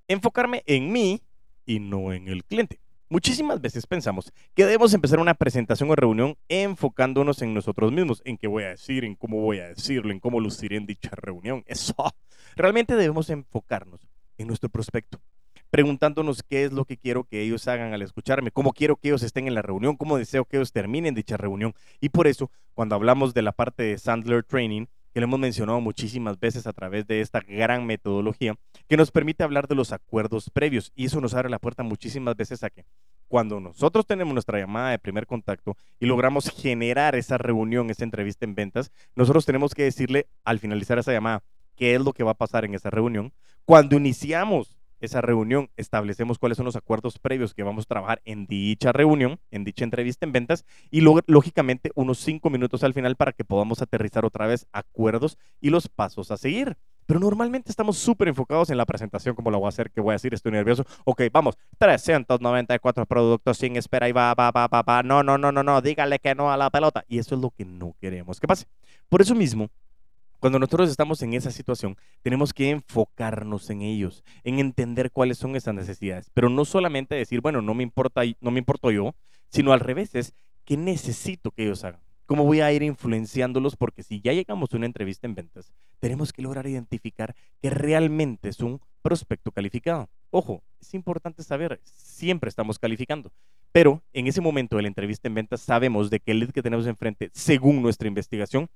Enfocarme 0.08 0.64
en 0.66 0.92
mí 0.92 1.22
y 1.66 1.80
no 1.80 2.14
en 2.14 2.28
el 2.28 2.44
cliente. 2.46 2.80
Muchísimas 3.10 3.62
veces 3.62 3.88
pensamos 3.88 4.34
que 4.54 4.66
debemos 4.66 4.94
empezar 4.94 5.20
una 5.20 5.34
presentación 5.34 5.90
o 5.90 5.96
reunión 5.96 6.36
enfocándonos 6.50 7.42
en 7.42 7.54
nosotros 7.54 7.94
mismos, 7.94 8.22
en 8.26 8.38
qué 8.38 8.48
voy 8.48 8.64
a 8.64 8.70
decir, 8.70 9.06
en 9.06 9.16
cómo 9.16 9.40
voy 9.40 9.60
a 9.60 9.70
decirlo, 9.70 10.12
en 10.12 10.20
cómo 10.20 10.42
luciré 10.42 10.76
en 10.76 10.86
dicha 10.86 11.12
reunión. 11.14 11.64
Eso. 11.68 11.96
Realmente 12.58 12.96
debemos 12.96 13.30
enfocarnos 13.30 14.02
en 14.38 14.48
nuestro 14.48 14.68
prospecto, 14.68 15.22
preguntándonos 15.70 16.44
qué 16.44 16.66
es 16.66 16.74
lo 16.74 16.84
que 16.84 16.98
quiero 16.98 17.24
que 17.24 17.42
ellos 17.42 17.66
hagan 17.70 17.94
al 17.94 18.02
escucharme, 18.02 18.52
cómo 18.52 18.74
quiero 18.74 18.98
que 18.98 19.08
ellos 19.08 19.24
estén 19.24 19.48
en 19.48 19.56
la 19.56 19.62
reunión, 19.62 19.96
cómo 19.96 20.18
deseo 20.18 20.44
que 20.44 20.58
ellos 20.58 20.74
terminen 20.74 21.16
dicha 21.16 21.38
reunión. 21.38 21.74
Y 22.02 22.10
por 22.10 22.28
eso, 22.28 22.52
cuando 22.74 22.96
hablamos 22.96 23.34
de 23.34 23.42
la 23.42 23.54
parte 23.54 23.84
de 23.84 23.98
Sandler 23.98 24.44
Training, 24.44 24.88
que 25.14 25.20
lo 25.20 25.26
hemos 25.26 25.40
mencionado 25.40 25.82
muchísimas 25.82 26.40
veces 26.40 26.68
a 26.68 26.74
través 26.74 27.08
de 27.08 27.22
esta 27.22 27.42
gran 27.42 27.86
metodología, 27.86 28.56
que 28.88 28.98
nos 28.98 29.12
permite 29.12 29.44
hablar 29.44 29.68
de 29.68 29.76
los 29.76 29.92
acuerdos 29.92 30.50
previos. 30.50 30.92
Y 30.96 31.06
eso 31.06 31.22
nos 31.22 31.34
abre 31.34 31.50
la 31.50 31.60
puerta 31.60 31.84
muchísimas 31.84 32.36
veces 32.36 32.64
a 32.64 32.70
que 32.70 32.86
cuando 33.28 33.60
nosotros 33.60 34.06
tenemos 34.06 34.34
nuestra 34.34 34.60
llamada 34.60 34.92
de 34.92 35.00
primer 35.00 35.28
contacto 35.28 35.76
y 36.00 36.06
logramos 36.06 36.50
generar 36.50 37.16
esa 37.16 37.38
reunión, 37.38 37.90
esa 37.90 38.04
entrevista 38.04 38.46
en 38.46 38.56
ventas, 38.56 38.92
nosotros 39.16 39.46
tenemos 39.46 39.74
que 39.74 39.84
decirle 39.84 40.28
al 40.46 40.60
finalizar 40.60 40.98
esa 40.98 41.12
llamada 41.12 41.44
qué 41.76 41.96
es 41.96 42.02
lo 42.02 42.14
que 42.14 42.24
va 42.24 42.32
a 42.32 42.38
pasar 42.38 42.66
en 42.66 42.76
esa 42.76 42.90
reunión. 42.90 43.34
Cuando 43.66 43.98
iniciamos 43.98 44.77
esa 45.00 45.22
reunión, 45.22 45.70
establecemos 45.78 46.40
cuáles 46.40 46.58
son 46.58 46.66
los 46.66 46.76
acuerdos 46.76 47.20
previos 47.20 47.54
que 47.54 47.64
vamos 47.64 47.86
a 47.86 47.88
trabajar 47.88 48.22
en 48.26 48.48
dicha 48.48 48.92
reunión, 48.92 49.40
en 49.52 49.64
dicha 49.64 49.84
entrevista 49.84 50.26
en 50.26 50.32
ventas, 50.32 50.66
y 50.92 51.02
luego, 51.02 51.22
lógicamente, 51.28 51.92
unos 51.96 52.20
cinco 52.20 52.50
minutos 52.50 52.84
al 52.84 52.94
final 52.94 53.16
para 53.16 53.34
que 53.34 53.44
podamos 53.44 53.82
aterrizar 53.82 54.26
otra 54.26 54.48
vez 54.48 54.68
acuerdos 54.72 55.38
y 55.62 55.70
los 55.70 55.88
pasos 55.88 56.32
a 56.32 56.38
seguir. 56.38 56.78
Pero 57.08 57.22
normalmente 57.22 57.72
estamos 57.72 57.98
súper 57.98 58.28
enfocados 58.28 58.70
en 58.70 58.76
la 58.76 58.86
presentación, 58.86 59.34
como 59.34 59.50
lo 59.50 59.60
voy 59.60 59.68
a 59.68 59.70
hacer, 59.70 59.92
que 59.92 60.02
voy 60.02 60.12
a 60.12 60.16
decir, 60.16 60.34
estoy 60.34 60.52
nervioso. 60.52 60.86
Ok, 61.06 61.22
vamos, 61.32 61.58
394 61.78 63.06
productos 63.06 63.58
sin 63.58 63.78
espera 63.78 64.10
y 64.10 64.12
va, 64.12 64.34
va, 64.34 64.52
va, 64.52 64.68
va, 64.68 64.82
va. 64.82 65.04
No, 65.04 65.24
no, 65.24 65.38
no, 65.38 65.54
no, 65.54 65.64
no, 65.64 65.82
dígale 65.82 66.20
que 66.20 66.36
no 66.36 66.52
a 66.52 66.58
la 66.58 66.70
pelota. 66.70 67.06
Y 67.08 67.20
eso 67.20 67.36
es 67.36 67.42
lo 67.42 67.52
que 67.52 67.64
no 67.64 67.96
queremos 68.02 68.42
que 68.42 68.48
pase. 68.48 68.66
Por 69.08 69.22
eso 69.22 69.36
mismo, 69.36 69.70
cuando 70.40 70.60
nosotros 70.60 70.90
estamos 70.90 71.22
en 71.22 71.34
esa 71.34 71.52
situación, 71.52 71.98
tenemos 72.22 72.54
que 72.54 72.70
enfocarnos 72.70 73.70
en 73.70 73.82
ellos, 73.82 74.24
en 74.44 74.60
entender 74.60 75.12
cuáles 75.12 75.38
son 75.38 75.56
esas 75.56 75.74
necesidades, 75.74 76.30
pero 76.34 76.50
no 76.50 76.66
solamente 76.66 77.16
decir, 77.16 77.42
bueno, 77.42 77.62
no 77.62 77.74
me 77.74 77.84
importa, 77.84 78.22
no 78.42 78.52
me 78.52 78.60
importo 78.60 78.92
yo, 78.92 79.16
sino 79.50 79.74
al 79.74 79.80
revés, 79.80 80.14
es 80.16 80.34
qué 80.66 80.78
necesito 80.78 81.52
que 81.52 81.64
ellos 81.64 81.84
hagan. 81.84 82.02
¿Cómo 82.28 82.44
voy 82.44 82.60
a 82.60 82.74
ir 82.74 82.84
influenciándolos? 82.84 83.78
Porque 83.78 84.04
si 84.04 84.20
ya 84.20 84.34
llegamos 84.34 84.74
a 84.74 84.78
una 84.78 84.86
entrevista 84.86 85.28
en 85.28 85.36
ventas, 85.36 85.72
tenemos 86.00 86.34
que 86.34 86.42
lograr 86.42 86.68
identificar 86.68 87.34
que 87.62 87.70
realmente 87.70 88.50
es 88.50 88.60
un 88.60 88.82
prospecto 89.02 89.52
calificado. 89.52 90.10
Ojo, 90.30 90.62
es 90.82 90.94
importante 90.94 91.42
saber, 91.42 91.80
siempre 91.86 92.50
estamos 92.50 92.80
calificando, 92.80 93.32
pero 93.72 94.04
en 94.12 94.28
ese 94.28 94.42
momento 94.42 94.76
de 94.76 94.82
la 94.82 94.90
entrevista 94.90 95.30
en 95.30 95.36
ventas 95.36 95.62
sabemos 95.62 96.10
de 96.10 96.22
el 96.26 96.40
lead 96.40 96.52
que 96.52 96.62
tenemos 96.62 96.86
enfrente, 96.86 97.30
según 97.32 97.82
nuestra 97.82 98.10
investigación, 98.10 98.68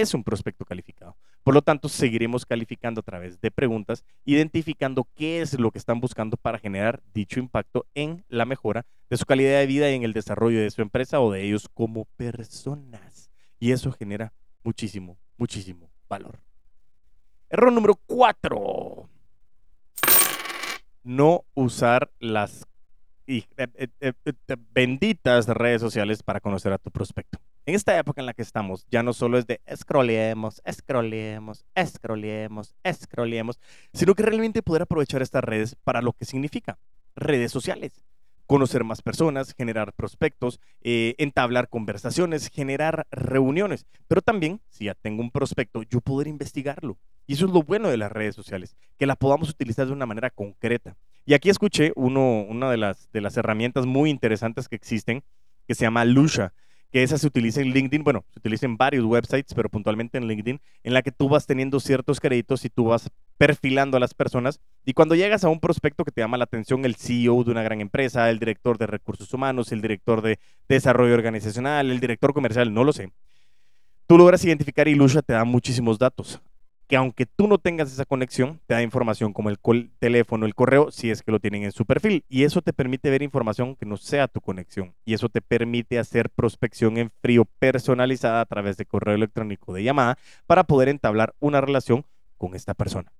es 0.00 0.14
un 0.14 0.24
prospecto 0.24 0.64
calificado. 0.64 1.16
Por 1.42 1.54
lo 1.54 1.62
tanto, 1.62 1.88
seguiremos 1.88 2.44
calificando 2.44 3.00
a 3.00 3.02
través 3.02 3.40
de 3.40 3.50
preguntas, 3.50 4.04
identificando 4.24 5.06
qué 5.14 5.40
es 5.40 5.58
lo 5.58 5.70
que 5.70 5.78
están 5.78 6.00
buscando 6.00 6.36
para 6.36 6.58
generar 6.58 7.02
dicho 7.14 7.40
impacto 7.40 7.86
en 7.94 8.24
la 8.28 8.44
mejora 8.44 8.86
de 9.10 9.16
su 9.16 9.24
calidad 9.24 9.58
de 9.58 9.66
vida 9.66 9.90
y 9.90 9.94
en 9.94 10.02
el 10.02 10.12
desarrollo 10.12 10.60
de 10.60 10.70
su 10.70 10.82
empresa 10.82 11.20
o 11.20 11.32
de 11.32 11.44
ellos 11.44 11.68
como 11.72 12.04
personas. 12.16 13.30
Y 13.58 13.72
eso 13.72 13.92
genera 13.92 14.32
muchísimo, 14.62 15.18
muchísimo 15.36 15.90
valor. 16.08 16.38
Error 17.48 17.72
número 17.72 17.94
cuatro. 17.94 19.08
No 21.02 21.44
usar 21.54 22.10
las 22.18 22.66
eh, 23.26 23.44
eh, 23.56 23.88
eh, 24.00 24.12
benditas 24.72 25.46
redes 25.48 25.80
sociales 25.80 26.22
para 26.22 26.40
conocer 26.40 26.72
a 26.72 26.78
tu 26.78 26.90
prospecto 26.90 27.38
en 27.68 27.74
esta 27.74 27.98
época 27.98 28.22
en 28.22 28.26
la 28.26 28.32
que 28.32 28.40
estamos, 28.40 28.86
ya 28.90 29.02
no 29.02 29.12
solo 29.12 29.36
es 29.36 29.46
de 29.46 29.60
scrollemos, 29.76 30.62
scrollemos, 30.72 31.66
scrollemos, 31.78 32.74
scrollemos, 32.90 33.60
sino 33.92 34.14
que 34.14 34.22
realmente 34.22 34.62
poder 34.62 34.82
aprovechar 34.82 35.20
estas 35.20 35.44
redes 35.44 35.76
para 35.84 36.00
lo 36.00 36.14
que 36.14 36.24
significa 36.24 36.78
redes 37.14 37.52
sociales. 37.52 38.06
Conocer 38.46 38.84
más 38.84 39.02
personas, 39.02 39.52
generar 39.54 39.92
prospectos, 39.92 40.60
eh, 40.80 41.14
entablar 41.18 41.68
conversaciones, 41.68 42.48
generar 42.48 43.06
reuniones. 43.10 43.84
Pero 44.06 44.22
también, 44.22 44.62
si 44.70 44.86
ya 44.86 44.94
tengo 44.94 45.20
un 45.20 45.30
prospecto, 45.30 45.82
yo 45.82 46.00
poder 46.00 46.26
investigarlo. 46.26 46.96
Y 47.26 47.34
eso 47.34 47.44
es 47.44 47.52
lo 47.52 47.62
bueno 47.62 47.90
de 47.90 47.98
las 47.98 48.10
redes 48.10 48.34
sociales, 48.34 48.78
que 48.96 49.04
la 49.04 49.16
podamos 49.16 49.50
utilizar 49.50 49.86
de 49.86 49.92
una 49.92 50.06
manera 50.06 50.30
concreta. 50.30 50.96
Y 51.26 51.34
aquí 51.34 51.50
escuché 51.50 51.92
una 51.96 52.70
de 52.70 52.78
las, 52.78 53.12
de 53.12 53.20
las 53.20 53.36
herramientas 53.36 53.84
muy 53.84 54.08
interesantes 54.08 54.70
que 54.70 54.76
existen, 54.76 55.22
que 55.66 55.74
se 55.74 55.84
llama 55.84 56.06
Lusha 56.06 56.54
que 56.90 57.02
esa 57.02 57.18
se 57.18 57.26
utiliza 57.26 57.60
en 57.60 57.70
LinkedIn, 57.70 58.02
bueno, 58.02 58.24
se 58.32 58.38
utiliza 58.38 58.66
en 58.66 58.76
varios 58.76 59.04
websites, 59.04 59.54
pero 59.54 59.68
puntualmente 59.68 60.18
en 60.18 60.26
LinkedIn, 60.26 60.60
en 60.82 60.94
la 60.94 61.02
que 61.02 61.12
tú 61.12 61.28
vas 61.28 61.46
teniendo 61.46 61.80
ciertos 61.80 62.20
créditos 62.20 62.64
y 62.64 62.70
tú 62.70 62.86
vas 62.86 63.10
perfilando 63.36 63.96
a 63.96 64.00
las 64.00 64.14
personas. 64.14 64.60
Y 64.84 64.94
cuando 64.94 65.14
llegas 65.14 65.44
a 65.44 65.48
un 65.48 65.60
prospecto 65.60 66.04
que 66.04 66.12
te 66.12 66.20
llama 66.20 66.38
la 66.38 66.44
atención, 66.44 66.84
el 66.84 66.96
CEO 66.96 67.44
de 67.44 67.50
una 67.50 67.62
gran 67.62 67.80
empresa, 67.80 68.30
el 68.30 68.38
director 68.38 68.78
de 68.78 68.86
recursos 68.86 69.32
humanos, 69.34 69.72
el 69.72 69.82
director 69.82 70.22
de 70.22 70.38
desarrollo 70.68 71.14
organizacional, 71.14 71.90
el 71.90 72.00
director 72.00 72.32
comercial, 72.32 72.72
no 72.72 72.84
lo 72.84 72.92
sé. 72.92 73.10
Tú 74.06 74.16
logras 74.16 74.44
identificar 74.44 74.88
y 74.88 74.94
Lusha 74.94 75.20
te 75.20 75.34
da 75.34 75.44
muchísimos 75.44 75.98
datos 75.98 76.40
que 76.88 76.96
aunque 76.96 77.26
tú 77.26 77.46
no 77.46 77.58
tengas 77.58 77.92
esa 77.92 78.06
conexión, 78.06 78.60
te 78.66 78.72
da 78.72 78.82
información 78.82 79.34
como 79.34 79.50
el 79.50 79.58
teléfono, 79.98 80.46
el 80.46 80.54
correo, 80.54 80.90
si 80.90 81.10
es 81.10 81.22
que 81.22 81.30
lo 81.30 81.38
tienen 81.38 81.64
en 81.64 81.72
su 81.72 81.84
perfil. 81.84 82.24
Y 82.30 82.44
eso 82.44 82.62
te 82.62 82.72
permite 82.72 83.10
ver 83.10 83.22
información 83.22 83.76
que 83.76 83.84
no 83.84 83.98
sea 83.98 84.26
tu 84.26 84.40
conexión. 84.40 84.94
Y 85.04 85.12
eso 85.12 85.28
te 85.28 85.42
permite 85.42 85.98
hacer 85.98 86.30
prospección 86.30 86.96
en 86.96 87.10
frío 87.20 87.44
personalizada 87.58 88.40
a 88.40 88.46
través 88.46 88.78
de 88.78 88.86
correo 88.86 89.14
electrónico 89.14 89.74
de 89.74 89.82
llamada 89.82 90.18
para 90.46 90.64
poder 90.64 90.88
entablar 90.88 91.34
una 91.40 91.60
relación 91.60 92.06
con 92.38 92.54
esta 92.54 92.72
persona. 92.72 93.12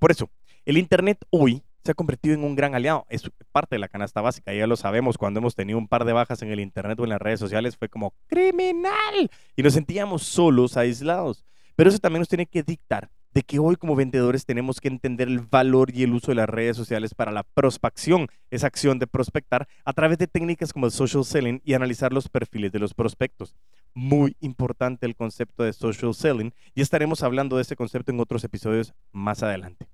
Por 0.00 0.10
eso, 0.10 0.28
el 0.64 0.76
Internet 0.76 1.24
hoy 1.30 1.62
se 1.84 1.92
ha 1.92 1.94
convertido 1.94 2.34
en 2.34 2.42
un 2.42 2.56
gran 2.56 2.74
aliado. 2.74 3.06
Es 3.08 3.30
parte 3.52 3.76
de 3.76 3.80
la 3.80 3.88
canasta 3.88 4.20
básica, 4.20 4.52
ya 4.52 4.66
lo 4.66 4.76
sabemos, 4.76 5.18
cuando 5.18 5.38
hemos 5.38 5.54
tenido 5.54 5.78
un 5.78 5.86
par 5.86 6.04
de 6.04 6.12
bajas 6.12 6.42
en 6.42 6.50
el 6.50 6.58
Internet 6.58 6.98
o 6.98 7.04
en 7.04 7.10
las 7.10 7.22
redes 7.22 7.38
sociales 7.38 7.76
fue 7.76 7.88
como 7.88 8.12
criminal 8.26 9.30
y 9.54 9.62
nos 9.62 9.74
sentíamos 9.74 10.24
solos, 10.24 10.76
aislados. 10.76 11.47
Pero 11.78 11.90
eso 11.90 12.00
también 12.00 12.22
nos 12.22 12.28
tiene 12.28 12.46
que 12.46 12.64
dictar 12.64 13.08
de 13.32 13.44
que 13.44 13.60
hoy 13.60 13.76
como 13.76 13.94
vendedores 13.94 14.44
tenemos 14.44 14.80
que 14.80 14.88
entender 14.88 15.28
el 15.28 15.38
valor 15.38 15.94
y 15.94 16.02
el 16.02 16.12
uso 16.12 16.32
de 16.32 16.34
las 16.34 16.48
redes 16.48 16.76
sociales 16.76 17.14
para 17.14 17.30
la 17.30 17.44
prospección, 17.44 18.26
esa 18.50 18.66
acción 18.66 18.98
de 18.98 19.06
prospectar 19.06 19.68
a 19.84 19.92
través 19.92 20.18
de 20.18 20.26
técnicas 20.26 20.72
como 20.72 20.86
el 20.86 20.92
social 20.92 21.24
selling 21.24 21.62
y 21.64 21.74
analizar 21.74 22.12
los 22.12 22.28
perfiles 22.28 22.72
de 22.72 22.80
los 22.80 22.94
prospectos. 22.94 23.54
Muy 23.94 24.36
importante 24.40 25.06
el 25.06 25.14
concepto 25.14 25.62
de 25.62 25.72
social 25.72 26.12
selling 26.14 26.52
y 26.74 26.80
estaremos 26.80 27.22
hablando 27.22 27.54
de 27.54 27.62
ese 27.62 27.76
concepto 27.76 28.10
en 28.10 28.18
otros 28.18 28.42
episodios 28.42 28.92
más 29.12 29.44
adelante. 29.44 29.86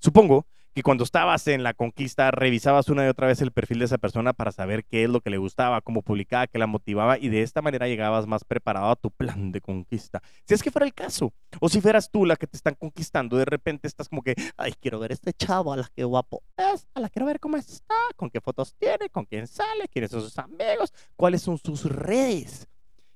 Supongo 0.00 0.44
que 0.74 0.82
cuando 0.82 1.04
estabas 1.04 1.46
en 1.48 1.62
la 1.62 1.74
conquista 1.74 2.30
revisabas 2.30 2.88
una 2.88 3.04
y 3.04 3.08
otra 3.08 3.26
vez 3.26 3.40
el 3.42 3.52
perfil 3.52 3.80
de 3.80 3.84
esa 3.84 3.98
persona 3.98 4.32
para 4.32 4.52
saber 4.52 4.84
qué 4.84 5.04
es 5.04 5.10
lo 5.10 5.20
que 5.20 5.30
le 5.30 5.36
gustaba, 5.36 5.80
cómo 5.82 6.02
publicaba, 6.02 6.46
qué 6.46 6.58
la 6.58 6.66
motivaba 6.66 7.18
y 7.18 7.28
de 7.28 7.42
esta 7.42 7.60
manera 7.60 7.88
llegabas 7.88 8.26
más 8.26 8.44
preparado 8.44 8.90
a 8.90 8.96
tu 8.96 9.10
plan 9.10 9.52
de 9.52 9.60
conquista. 9.60 10.22
Si 10.46 10.54
es 10.54 10.62
que 10.62 10.70
fuera 10.70 10.86
el 10.86 10.94
caso, 10.94 11.32
o 11.60 11.68
si 11.68 11.80
fueras 11.80 12.10
tú 12.10 12.24
la 12.24 12.36
que 12.36 12.46
te 12.46 12.56
están 12.56 12.74
conquistando, 12.74 13.36
de 13.36 13.44
repente 13.44 13.86
estás 13.86 14.08
como 14.08 14.22
que, 14.22 14.34
ay, 14.56 14.72
quiero 14.80 14.98
ver 14.98 15.12
este 15.12 15.32
chavo, 15.32 15.72
a 15.72 15.76
la 15.76 15.90
que 15.94 16.04
guapo 16.04 16.42
es, 16.56 16.86
a 16.94 17.00
la 17.00 17.08
quiero 17.08 17.26
ver 17.26 17.38
cómo 17.38 17.56
está, 17.56 17.94
con 18.16 18.30
qué 18.30 18.40
fotos 18.40 18.74
tiene, 18.78 19.10
con 19.10 19.24
quién 19.26 19.46
sale, 19.46 19.88
quiénes 19.88 20.10
son 20.10 20.22
sus 20.22 20.38
amigos, 20.38 20.92
cuáles 21.16 21.42
son 21.42 21.58
sus 21.58 21.84
redes. 21.84 22.66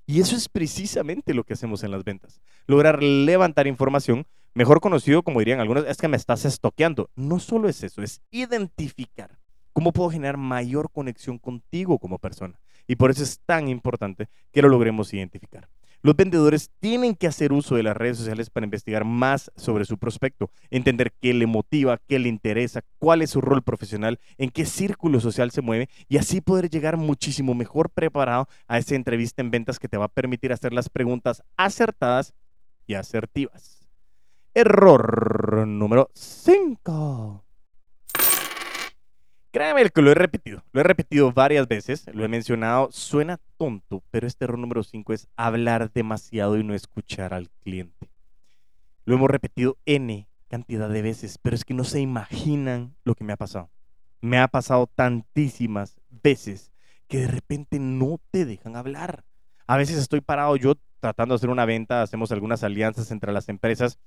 Y 0.07 0.21
eso 0.21 0.37
es 0.37 0.49
precisamente 0.49 1.35
lo 1.35 1.43
que 1.43 1.55
hacemos 1.55 1.83
en 1.83 1.91
las 1.91 2.05
ventas. 2.05 2.41
Lograr 2.67 3.03
levantar 3.03 3.67
información, 3.67 4.27
mejor 4.57 4.81
conocido 4.81 5.23
como 5.23 5.41
dirían 5.41 5.61
algunos, 5.61 5.85
es 5.87 5.99
que 5.99 6.09
me 6.09 6.17
estás 6.17 6.47
estoqueando. 6.47 7.11
No 7.15 7.39
solo 7.39 7.69
es 7.69 7.83
eso, 7.83 8.03
es 8.03 8.23
identificar 8.31 9.39
cómo 9.75 9.93
puedo 9.93 10.09
generar 10.09 10.39
mayor 10.39 10.91
conexión 10.91 11.39
contigo 11.39 11.99
como 11.99 12.19
persona. 12.19 12.59
Y 12.89 12.97
por 12.97 13.11
eso 13.11 13.23
es 13.23 13.39
tan 13.45 13.69
importante 13.69 14.29
que 14.53 14.63
lo 14.63 14.69
logremos 14.71 15.13
identificar. 15.13 15.69
Los 16.01 16.17
vendedores 16.17 16.71
tienen 16.81 17.15
que 17.15 17.27
hacer 17.27 17.53
uso 17.53 17.75
de 17.75 17.83
las 17.83 17.97
redes 17.97 18.17
sociales 18.17 18.49
para 18.49 18.65
investigar 18.65 19.05
más 19.05 19.51
sobre 19.57 19.85
su 19.85 19.99
prospecto, 19.99 20.51
entender 20.71 21.13
qué 21.21 21.35
le 21.35 21.47
motiva, 21.47 22.01
qué 22.07 22.19
le 22.19 22.29
interesa, 22.29 22.83
cuál 22.99 23.21
es 23.21 23.31
su 23.31 23.43
rol 23.43 23.63
profesional, 23.63 24.21
en 24.39 24.49
qué 24.49 24.65
círculo 24.65 25.21
social 25.21 25.51
se 25.51 25.63
mueve 25.63 25.91
y 26.09 26.17
así 26.17 26.41
poder 26.41 26.71
llegar 26.71 26.97
muchísimo 26.97 27.55
mejor 27.55 27.91
preparado 27.91 28.49
a 28.69 28.79
esa 28.79 28.95
entrevista 28.95 29.43
en 29.43 29.51
ventas 29.51 29.79
que 29.79 29.89
te 29.89 29.99
va 29.99 30.07
a 30.07 30.09
permitir 30.09 30.53
hacer 30.53 30.73
las 30.73 30.89
preguntas 30.89 31.43
acertadas 31.57 32.35
y 32.87 32.95
asertivas. 32.95 33.76
Error 34.59 35.67
número 35.69 36.09
5. 36.15 37.45
Créeme 39.51 39.91
que 39.91 40.01
lo 40.01 40.11
he 40.11 40.15
repetido, 40.15 40.65
lo 40.73 40.81
he 40.81 40.83
repetido 40.83 41.31
varias 41.31 41.69
veces, 41.69 42.07
lo 42.15 42.25
he 42.25 42.29
mencionado, 42.29 42.89
suena 42.91 43.39
tonto, 43.59 44.03
pero 44.11 44.27
este 44.27 44.47
error 44.47 44.59
número 44.59 44.83
5 44.83 45.13
es 45.13 45.29
hablar 45.37 45.93
demasiado 45.93 46.57
y 46.57 46.65
no 46.65 46.73
escuchar 46.73 47.35
al 47.35 47.51
cliente. 47.65 48.09
Lo 49.05 49.17
hemos 49.17 49.29
repetido 49.29 49.77
N 49.85 50.27
cantidad 50.49 50.89
de 50.89 51.03
veces, 51.03 51.37
pero 51.37 51.55
es 51.55 51.67
que 51.67 51.75
no 51.75 51.85
se 51.85 52.01
imaginan 52.01 52.97
lo 53.05 53.15
que 53.15 53.25
me 53.25 53.35
ha 53.35 53.37
pasado. 53.37 53.69
Me 54.23 54.39
ha 54.39 54.49
pasado 54.49 54.87
tantísimas 54.87 56.01
veces 56.09 56.73
que 57.09 57.19
de 57.19 57.29
repente 57.29 57.79
no 57.79 58.23
te 58.31 58.47
dejan 58.47 58.75
hablar. 58.75 59.23
A 59.67 59.77
veces 59.77 59.99
estoy 59.99 60.23
parado 60.23 60.57
yo 60.57 60.77
tratando 60.99 61.35
de 61.35 61.37
hacer 61.37 61.51
una 61.51 61.67
venta, 61.67 62.01
hacemos 62.01 62.33
algunas 62.33 62.65
alianzas 62.65 63.11
entre 63.11 63.35
las 63.35 63.51
empresas 63.51 63.99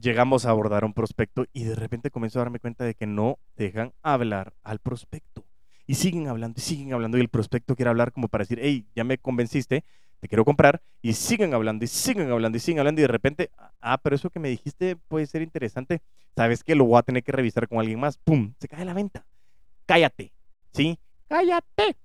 llegamos 0.00 0.46
a 0.46 0.50
abordar 0.50 0.84
un 0.84 0.94
prospecto 0.94 1.46
y 1.52 1.64
de 1.64 1.74
repente 1.74 2.10
comienzo 2.10 2.38
a 2.38 2.42
darme 2.44 2.60
cuenta 2.60 2.84
de 2.84 2.94
que 2.94 3.06
no 3.06 3.38
dejan 3.56 3.92
hablar 4.02 4.54
al 4.62 4.78
prospecto. 4.78 5.44
Y 5.86 5.94
siguen 5.94 6.28
hablando 6.28 6.58
y 6.58 6.62
siguen 6.62 6.92
hablando 6.92 7.16
y 7.16 7.20
el 7.20 7.28
prospecto 7.28 7.74
quiere 7.74 7.90
hablar 7.90 8.12
como 8.12 8.28
para 8.28 8.42
decir, 8.42 8.58
hey, 8.60 8.86
ya 8.94 9.04
me 9.04 9.18
convenciste, 9.18 9.84
te 10.20 10.28
quiero 10.28 10.44
comprar. 10.44 10.82
Y 11.00 11.14
siguen 11.14 11.54
hablando 11.54 11.84
y 11.84 11.88
siguen 11.88 12.30
hablando 12.30 12.56
y 12.58 12.60
siguen 12.60 12.80
hablando 12.80 13.00
y 13.00 13.02
de 13.02 13.08
repente, 13.08 13.50
ah, 13.80 13.98
pero 14.02 14.16
eso 14.16 14.30
que 14.30 14.38
me 14.38 14.48
dijiste 14.48 14.96
puede 14.96 15.26
ser 15.26 15.42
interesante. 15.42 16.02
¿Sabes 16.36 16.62
qué? 16.62 16.74
Lo 16.74 16.84
voy 16.84 16.98
a 16.98 17.02
tener 17.02 17.22
que 17.22 17.32
revisar 17.32 17.68
con 17.68 17.78
alguien 17.78 18.00
más. 18.00 18.18
¡Pum! 18.18 18.54
Se 18.60 18.68
cae 18.68 18.84
la 18.84 18.94
venta. 18.94 19.26
Cállate. 19.86 20.32
¿Sí? 20.72 20.98
Cállate. 21.28 21.96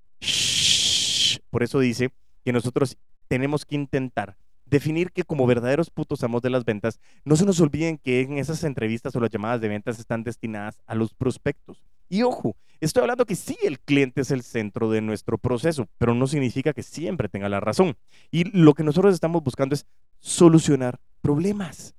Por 1.50 1.63
eso 1.63 1.79
dice 1.79 2.12
que 2.43 2.53
nosotros 2.53 2.97
tenemos 3.27 3.65
que 3.65 3.75
intentar 3.75 4.38
definir 4.65 5.12
que 5.12 5.24
como 5.24 5.46
verdaderos 5.46 5.89
putos 5.89 6.24
amos 6.24 6.41
de 6.41 6.50
las 6.50 6.65
ventas, 6.65 7.00
no 7.25 7.36
se 7.36 7.46
nos 7.46 7.60
olviden 7.60 7.98
que 7.98 8.22
en 8.22 8.38
esas 8.38 8.63
entrevistas 8.63 9.15
o 9.15 9.20
las 9.20 9.29
llamadas 9.29 9.62
de 9.62 9.67
ventas 9.67 10.00
están 10.00 10.24
destinadas 10.24 10.79
a 10.86 10.96
los 10.96 11.13
prospectos. 11.13 11.84
Y 12.10 12.24
ojo, 12.24 12.55
estoy 12.79 13.01
hablando 13.01 13.25
que 13.25 13.36
sí, 13.36 13.58
el 13.63 13.79
cliente 13.79 14.22
es 14.22 14.32
el 14.32 14.43
centro 14.43 14.89
de 14.89 15.01
nuestro 15.01 15.38
proceso, 15.38 15.88
pero 15.98 16.13
no 16.13 16.27
significa 16.27 16.74
que 16.74 16.84
siempre 16.84 17.29
tenga 17.29 17.50
la 17.50 17.60
razón. 17.60 17.96
Y 18.32 18.46
lo 18.58 18.74
que 18.74 18.84
nosotros 18.84 19.13
estamos 19.13 19.43
buscando 19.43 19.75
es 19.75 19.86
solucionar 20.20 21.00
problemas. 21.22 21.96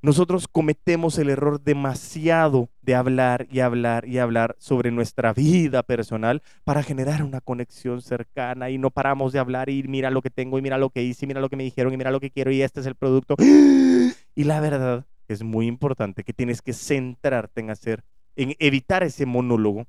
Nosotros 0.00 0.46
cometemos 0.46 1.18
el 1.18 1.28
error 1.28 1.60
demasiado 1.60 2.68
de 2.82 2.94
hablar 2.94 3.48
y 3.50 3.60
hablar 3.60 4.06
y 4.06 4.18
hablar 4.18 4.54
sobre 4.58 4.90
nuestra 4.90 5.32
vida 5.32 5.82
personal 5.82 6.42
para 6.64 6.82
generar 6.82 7.22
una 7.22 7.40
conexión 7.40 8.00
cercana 8.00 8.70
y 8.70 8.78
no 8.78 8.90
paramos 8.90 9.32
de 9.32 9.40
hablar 9.40 9.70
y 9.70 9.82
mira 9.82 10.10
lo 10.10 10.22
que 10.22 10.30
tengo 10.30 10.58
y 10.58 10.62
mira 10.62 10.78
lo 10.78 10.90
que 10.90 11.02
hice 11.02 11.24
y 11.24 11.28
mira 11.28 11.40
lo 11.40 11.48
que 11.48 11.56
me 11.56 11.64
dijeron 11.64 11.92
y 11.92 11.96
mira 11.96 12.12
lo 12.12 12.20
que 12.20 12.30
quiero 12.30 12.52
y 12.52 12.62
este 12.62 12.80
es 12.80 12.86
el 12.86 12.94
producto. 12.94 13.34
Y 14.34 14.44
la 14.44 14.60
verdad 14.60 15.04
es 15.26 15.42
muy 15.42 15.66
importante 15.66 16.22
que 16.22 16.32
tienes 16.32 16.62
que 16.62 16.72
centrarte 16.72 17.60
en 17.60 17.70
hacer, 17.70 18.04
en 18.36 18.54
evitar 18.60 19.02
ese 19.02 19.26
monólogo 19.26 19.88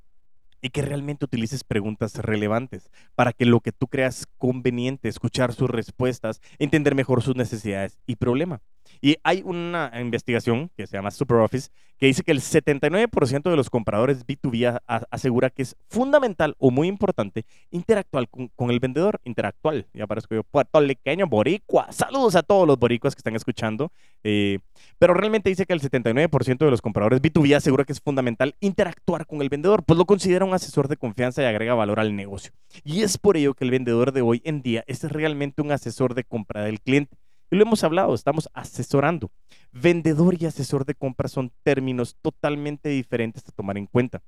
y 0.59 0.69
que 0.69 0.81
realmente 0.81 1.25
utilices 1.25 1.63
preguntas 1.63 2.15
relevantes 2.15 2.89
para 3.13 3.31
que 3.31 3.45
lo 3.45 3.59
que 3.59 3.71
tú 3.71 3.87
creas 3.87 4.25
conveniente, 4.39 5.07
escuchar 5.07 5.53
sus 5.53 5.69
respuestas, 5.69 6.41
entender 6.57 6.95
mejor 6.95 7.21
sus 7.21 7.35
necesidades 7.35 7.99
y 8.07 8.15
problema. 8.15 8.61
Y 9.01 9.17
hay 9.23 9.41
una 9.45 9.91
investigación 9.99 10.69
que 10.75 10.87
se 10.87 10.97
llama 10.97 11.11
SuperOffice 11.11 11.69
que 11.99 12.05
dice 12.05 12.23
que 12.23 12.31
el 12.31 12.39
79% 12.39 13.49
de 13.49 13.55
los 13.57 13.69
compradores 13.69 14.25
B2B 14.25 14.79
asegura 15.11 15.49
que 15.49 15.63
es 15.63 15.75
fundamental 15.89 16.55
o 16.57 16.71
muy 16.71 16.87
importante 16.87 17.45
interactuar 17.71 18.27
con, 18.29 18.71
el 18.71 18.79
vendedor. 18.79 19.19
Interactual, 19.25 19.85
ya 19.93 20.07
parezco 20.07 20.33
yo, 20.33 20.43
puertorriqueño, 20.43 21.27
boricua. 21.27 21.91
Saludos 21.91 22.35
a 22.35 22.43
todos 22.43 22.65
los 22.65 22.79
boricuas 22.79 23.15
que 23.15 23.19
están 23.19 23.35
escuchando. 23.35 23.91
Eh, 24.23 24.59
pero 24.97 25.13
realmente 25.13 25.49
dice 25.49 25.65
que 25.65 25.73
el 25.73 25.81
79% 25.81 26.57
de 26.57 26.71
los 26.71 26.81
compradores 26.81 27.21
B2B 27.21 27.55
asegura 27.55 27.83
que 27.83 27.91
es 27.91 27.99
fundamental 27.99 28.55
interactuar 28.61 29.25
con 29.25 29.41
el 29.41 29.49
vendedor, 29.49 29.83
pues 29.83 29.97
lo 29.97 30.05
considera 30.05 30.45
un 30.45 30.53
asesor 30.53 30.87
de 30.87 30.95
confianza 30.95 31.41
y 31.41 31.45
agrega 31.45 31.73
valor 31.73 31.99
al 31.99 32.15
negocio. 32.15 32.53
Y 32.85 33.01
es 33.01 33.17
por 33.17 33.35
ello 33.35 33.53
que 33.53 33.65
el 33.65 33.71
vendedor 33.71 34.13
de 34.13 34.21
hoy 34.21 34.41
en 34.45 34.61
día 34.61 34.85
es 34.87 35.03
realmente 35.03 35.61
un 35.61 35.73
asesor 35.73 36.13
de 36.15 36.23
compra 36.23 36.63
del 36.63 36.79
cliente. 36.79 37.17
Y 37.51 37.55
lo 37.55 37.63
hemos 37.63 37.83
hablado, 37.83 38.13
estamos 38.13 38.49
asesorando. 38.53 39.31
Vendedor 39.71 40.35
y 40.39 40.45
asesor 40.45 40.85
de 40.85 40.95
compra 40.95 41.27
son 41.27 41.51
términos 41.63 42.15
totalmente 42.21 42.89
diferentes 42.89 43.47
a 43.47 43.51
tomar 43.51 43.77
en 43.77 43.87
cuenta. 43.87 44.21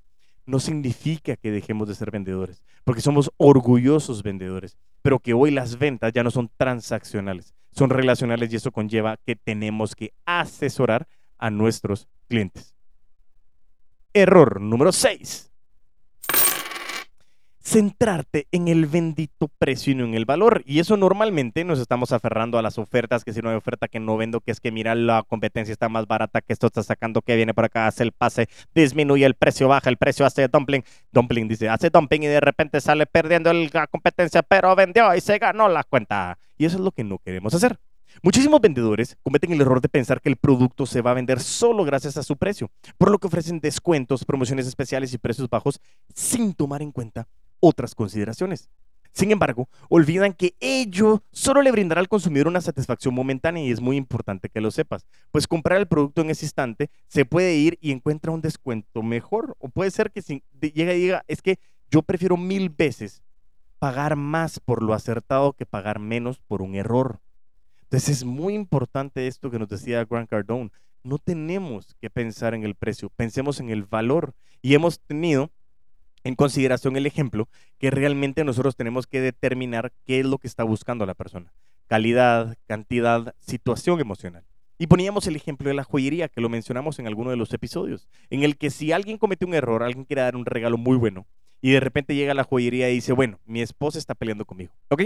No 0.45 0.59
significa 0.59 1.35
que 1.35 1.51
dejemos 1.51 1.87
de 1.87 1.95
ser 1.95 2.09
vendedores, 2.09 2.63
porque 2.83 3.01
somos 3.01 3.31
orgullosos 3.37 4.23
vendedores, 4.23 4.75
pero 5.03 5.19
que 5.19 5.33
hoy 5.33 5.51
las 5.51 5.77
ventas 5.77 6.13
ya 6.13 6.23
no 6.23 6.31
son 6.31 6.49
transaccionales, 6.57 7.53
son 7.71 7.91
relacionales 7.91 8.51
y 8.51 8.55
eso 8.55 8.71
conlleva 8.71 9.17
que 9.17 9.35
tenemos 9.35 9.95
que 9.95 10.13
asesorar 10.25 11.07
a 11.37 11.51
nuestros 11.51 12.07
clientes. 12.27 12.75
Error 14.13 14.59
número 14.59 14.91
6 14.91 15.50
centrarte 17.63 18.47
en 18.51 18.67
el 18.67 18.85
bendito 18.85 19.49
precio 19.59 19.93
y 19.93 19.95
no 19.95 20.05
en 20.05 20.15
el 20.15 20.25
valor. 20.25 20.63
Y 20.65 20.79
eso 20.79 20.97
normalmente 20.97 21.63
nos 21.63 21.79
estamos 21.79 22.11
aferrando 22.11 22.57
a 22.57 22.61
las 22.61 22.77
ofertas, 22.77 23.23
que 23.23 23.33
si 23.33 23.41
no 23.41 23.49
hay 23.49 23.55
oferta 23.55 23.87
que 23.87 23.99
no 23.99 24.17
vendo, 24.17 24.41
que 24.41 24.51
es 24.51 24.59
que 24.59 24.71
mira 24.71 24.95
la 24.95 25.23
competencia 25.23 25.71
está 25.71 25.89
más 25.89 26.07
barata, 26.07 26.41
que 26.41 26.53
esto 26.53 26.67
está 26.67 26.83
sacando, 26.83 27.21
que 27.21 27.35
viene 27.35 27.53
por 27.53 27.65
acá, 27.65 27.87
hace 27.87 28.03
el 28.03 28.11
pase, 28.11 28.47
disminuye 28.73 29.25
el 29.25 29.35
precio, 29.35 29.67
baja 29.67 29.89
el 29.89 29.97
precio, 29.97 30.25
hace 30.25 30.47
dumpling. 30.47 30.83
Dumpling 31.11 31.47
dice, 31.47 31.69
hace 31.69 31.89
dumping 31.89 32.23
y 32.23 32.27
de 32.27 32.39
repente 32.39 32.81
sale 32.81 33.05
perdiendo 33.05 33.53
la 33.53 33.87
competencia, 33.87 34.41
pero 34.41 34.75
vendió 34.75 35.13
y 35.15 35.21
se 35.21 35.37
ganó 35.37 35.69
la 35.69 35.83
cuenta. 35.83 36.37
Y 36.57 36.65
eso 36.65 36.77
es 36.77 36.83
lo 36.83 36.91
que 36.91 37.03
no 37.03 37.19
queremos 37.19 37.53
hacer. 37.53 37.77
Muchísimos 38.23 38.59
vendedores 38.59 39.17
cometen 39.23 39.53
el 39.53 39.61
error 39.61 39.79
de 39.79 39.87
pensar 39.87 40.19
que 40.19 40.27
el 40.27 40.35
producto 40.35 40.85
se 40.85 41.01
va 41.01 41.11
a 41.11 41.13
vender 41.13 41.39
solo 41.39 41.85
gracias 41.85 42.17
a 42.17 42.23
su 42.23 42.35
precio, 42.35 42.69
por 42.97 43.09
lo 43.09 43.17
que 43.19 43.27
ofrecen 43.27 43.61
descuentos, 43.61 44.25
promociones 44.25 44.67
especiales 44.67 45.13
y 45.13 45.17
precios 45.17 45.49
bajos 45.49 45.79
sin 46.13 46.53
tomar 46.53 46.81
en 46.81 46.91
cuenta 46.91 47.27
otras 47.61 47.95
consideraciones. 47.95 48.69
Sin 49.13 49.31
embargo, 49.31 49.67
olvidan 49.89 50.33
que 50.33 50.55
ello 50.59 51.21
solo 51.31 51.61
le 51.61 51.71
brindará 51.71 51.99
al 51.99 52.07
consumidor 52.07 52.47
una 52.47 52.61
satisfacción 52.61 53.13
momentánea 53.13 53.63
y 53.63 53.71
es 53.71 53.81
muy 53.81 53.97
importante 53.97 54.49
que 54.49 54.61
lo 54.61 54.71
sepas, 54.71 55.05
pues 55.31 55.47
comprar 55.47 55.79
el 55.79 55.87
producto 55.87 56.21
en 56.21 56.29
ese 56.29 56.45
instante 56.45 56.89
se 57.07 57.25
puede 57.25 57.55
ir 57.55 57.77
y 57.81 57.91
encuentra 57.91 58.31
un 58.31 58.41
descuento 58.41 59.03
mejor 59.03 59.55
o 59.59 59.67
puede 59.67 59.91
ser 59.91 60.11
que 60.11 60.21
si 60.21 60.43
llega 60.61 60.93
y 60.93 61.01
diga, 61.01 61.23
es 61.27 61.41
que 61.41 61.59
yo 61.89 62.01
prefiero 62.03 62.37
mil 62.37 62.69
veces 62.69 63.21
pagar 63.79 64.15
más 64.15 64.59
por 64.59 64.81
lo 64.81 64.93
acertado 64.93 65.53
que 65.53 65.65
pagar 65.65 65.99
menos 65.99 66.39
por 66.39 66.61
un 66.61 66.75
error. 66.75 67.19
Entonces 67.81 68.09
es 68.09 68.23
muy 68.23 68.53
importante 68.53 69.27
esto 69.27 69.51
que 69.51 69.59
nos 69.59 69.67
decía 69.67 70.05
Grant 70.05 70.29
Cardone. 70.29 70.71
No 71.03 71.17
tenemos 71.17 71.95
que 71.99 72.09
pensar 72.09 72.53
en 72.53 72.63
el 72.63 72.75
precio, 72.75 73.09
pensemos 73.09 73.59
en 73.59 73.69
el 73.69 73.83
valor. 73.83 74.33
Y 74.61 74.75
hemos 74.75 74.99
tenido 74.99 75.51
en 76.23 76.35
consideración 76.35 76.95
el 76.95 77.05
ejemplo 77.05 77.47
que 77.77 77.91
realmente 77.91 78.43
nosotros 78.43 78.75
tenemos 78.75 79.07
que 79.07 79.21
determinar 79.21 79.91
qué 80.05 80.19
es 80.19 80.25
lo 80.25 80.37
que 80.37 80.47
está 80.47 80.63
buscando 80.63 81.05
la 81.05 81.13
persona. 81.13 81.53
Calidad, 81.87 82.57
cantidad, 82.67 83.35
situación 83.39 83.99
emocional. 83.99 84.43
Y 84.77 84.87
poníamos 84.87 85.27
el 85.27 85.35
ejemplo 85.35 85.67
de 85.67 85.75
la 85.75 85.83
joyería, 85.83 86.27
que 86.27 86.41
lo 86.41 86.49
mencionamos 86.49 86.97
en 86.97 87.07
alguno 87.07 87.29
de 87.29 87.37
los 87.37 87.53
episodios, 87.53 88.07
en 88.29 88.43
el 88.43 88.57
que 88.57 88.71
si 88.71 88.91
alguien 88.91 89.17
comete 89.17 89.45
un 89.45 89.53
error, 89.53 89.83
alguien 89.83 90.05
quiere 90.05 90.23
dar 90.23 90.35
un 90.35 90.45
regalo 90.45 90.77
muy 90.77 90.97
bueno, 90.97 91.27
y 91.61 91.71
de 91.71 91.79
repente 91.79 92.15
llega 92.15 92.31
a 92.31 92.35
la 92.35 92.43
joyería 92.43 92.89
y 92.89 92.95
dice, 92.95 93.13
bueno, 93.13 93.39
mi 93.45 93.61
esposa 93.61 93.99
está 93.99 94.15
peleando 94.15 94.45
conmigo, 94.45 94.73
¿ok? 94.89 95.03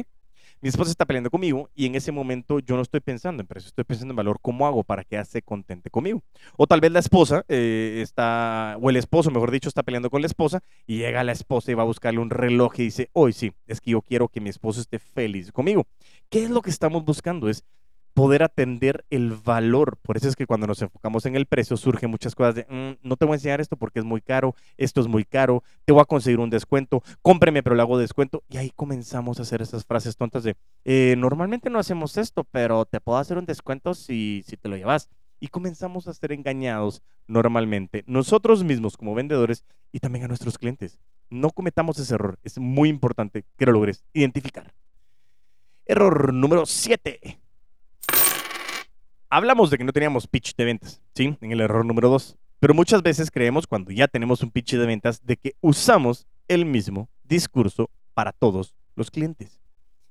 Mi 0.61 0.69
esposa 0.69 0.91
está 0.91 1.05
peleando 1.05 1.29
conmigo 1.29 1.69
y 1.75 1.85
en 1.85 1.95
ese 1.95 2.11
momento 2.11 2.59
yo 2.59 2.75
no 2.75 2.81
estoy 2.81 2.99
pensando 2.99 3.41
en 3.41 3.47
precio, 3.47 3.67
estoy 3.67 3.83
pensando 3.83 4.11
en 4.11 4.15
valor, 4.15 4.39
¿cómo 4.41 4.65
hago 4.67 4.83
para 4.83 5.03
que 5.03 5.23
se 5.25 5.41
contente 5.41 5.89
conmigo? 5.89 6.23
O 6.57 6.67
tal 6.67 6.81
vez 6.81 6.91
la 6.91 6.99
esposa 6.99 7.45
eh, 7.47 7.99
está, 8.01 8.77
o 8.81 8.89
el 8.89 8.97
esposo, 8.97 9.31
mejor 9.31 9.51
dicho, 9.51 9.69
está 9.69 9.83
peleando 9.83 10.09
con 10.09 10.21
la 10.21 10.27
esposa 10.27 10.61
y 10.87 10.97
llega 10.97 11.23
la 11.23 11.31
esposa 11.31 11.71
y 11.71 11.75
va 11.75 11.83
a 11.83 11.85
buscarle 11.85 12.19
un 12.19 12.29
reloj 12.29 12.73
y 12.79 12.83
dice, 12.83 13.09
hoy 13.13 13.33
sí, 13.33 13.53
es 13.67 13.81
que 13.81 13.91
yo 13.91 14.01
quiero 14.01 14.27
que 14.27 14.41
mi 14.41 14.49
esposo 14.49 14.81
esté 14.81 14.99
feliz 14.99 15.51
conmigo. 15.51 15.87
¿Qué 16.29 16.43
es 16.43 16.49
lo 16.49 16.61
que 16.61 16.69
estamos 16.69 17.05
buscando? 17.05 17.49
Es 17.49 17.63
poder 18.15 18.43
atender 18.43 19.05
el 19.09 19.33
valor. 19.33 19.97
Por 20.01 20.15
eso 20.15 20.29
es 20.29 20.35
que 20.37 20.47
cuando 20.47 20.65
nos 20.65 20.81
enfocamos 20.81 21.25
en 21.25 21.35
el 21.35 21.45
precio 21.45 21.75
surgen 21.75 22.09
muchas 22.09 22.33
cosas 22.33 22.55
de, 22.55 22.65
mm, 22.67 23.07
no 23.07 23.17
te 23.17 23.25
voy 23.25 23.33
a 23.33 23.35
enseñar 23.35 23.59
esto 23.59 23.75
porque 23.75 23.99
es 23.99 24.05
muy 24.05 24.21
caro, 24.21 24.55
esto 24.77 25.01
es 25.01 25.07
muy 25.07 25.25
caro, 25.25 25.63
te 25.83 25.91
voy 25.91 26.01
a 26.01 26.05
conseguir 26.05 26.39
un 26.39 26.49
descuento, 26.49 27.03
cómpreme 27.21 27.61
pero 27.61 27.75
le 27.75 27.81
hago 27.81 27.97
descuento. 27.97 28.41
Y 28.49 28.57
ahí 28.57 28.71
comenzamos 28.73 29.37
a 29.37 29.41
hacer 29.43 29.61
esas 29.61 29.85
frases 29.85 30.15
tontas 30.15 30.43
de, 30.43 30.55
eh, 30.85 31.15
normalmente 31.17 31.69
no 31.69 31.77
hacemos 31.77 32.17
esto, 32.17 32.45
pero 32.45 32.85
te 32.85 33.01
puedo 33.01 33.17
hacer 33.19 33.37
un 33.37 33.45
descuento 33.45 33.93
si, 33.93 34.43
si 34.47 34.55
te 34.55 34.69
lo 34.69 34.77
llevas. 34.77 35.09
Y 35.41 35.49
comenzamos 35.49 36.07
a 36.07 36.13
ser 36.13 36.31
engañados 36.31 37.03
normalmente, 37.27 38.05
nosotros 38.07 38.63
mismos 38.63 38.95
como 38.95 39.13
vendedores 39.13 39.65
y 39.91 39.99
también 39.99 40.23
a 40.23 40.29
nuestros 40.29 40.57
clientes. 40.57 40.97
No 41.29 41.49
cometamos 41.49 41.99
ese 41.99 42.15
error. 42.15 42.39
Es 42.43 42.57
muy 42.57 42.87
importante 42.87 43.43
que 43.57 43.65
lo 43.65 43.73
logres 43.73 44.05
identificar. 44.13 44.73
Error 45.85 46.33
número 46.33 46.65
7 46.65 47.41
hablamos 49.29 49.69
de 49.69 49.77
que 49.77 49.83
no 49.83 49.93
teníamos 49.93 50.27
pitch 50.27 50.55
de 50.55 50.65
ventas, 50.65 51.01
¿sí? 51.13 51.37
En 51.41 51.51
el 51.51 51.61
error 51.61 51.85
número 51.85 52.09
dos. 52.09 52.37
Pero 52.59 52.73
muchas 52.73 53.03
veces 53.03 53.29
creemos 53.31 53.67
cuando 53.67 53.91
ya 53.91 54.07
tenemos 54.07 54.41
un 54.41 54.51
pitch 54.51 54.73
de 54.75 54.85
ventas 54.85 55.23
de 55.25 55.37
que 55.37 55.55
usamos 55.61 56.25
el 56.47 56.65
mismo 56.65 57.09
discurso 57.23 57.89
para 58.13 58.31
todos 58.31 58.73
los 58.95 59.11
clientes. 59.11 59.59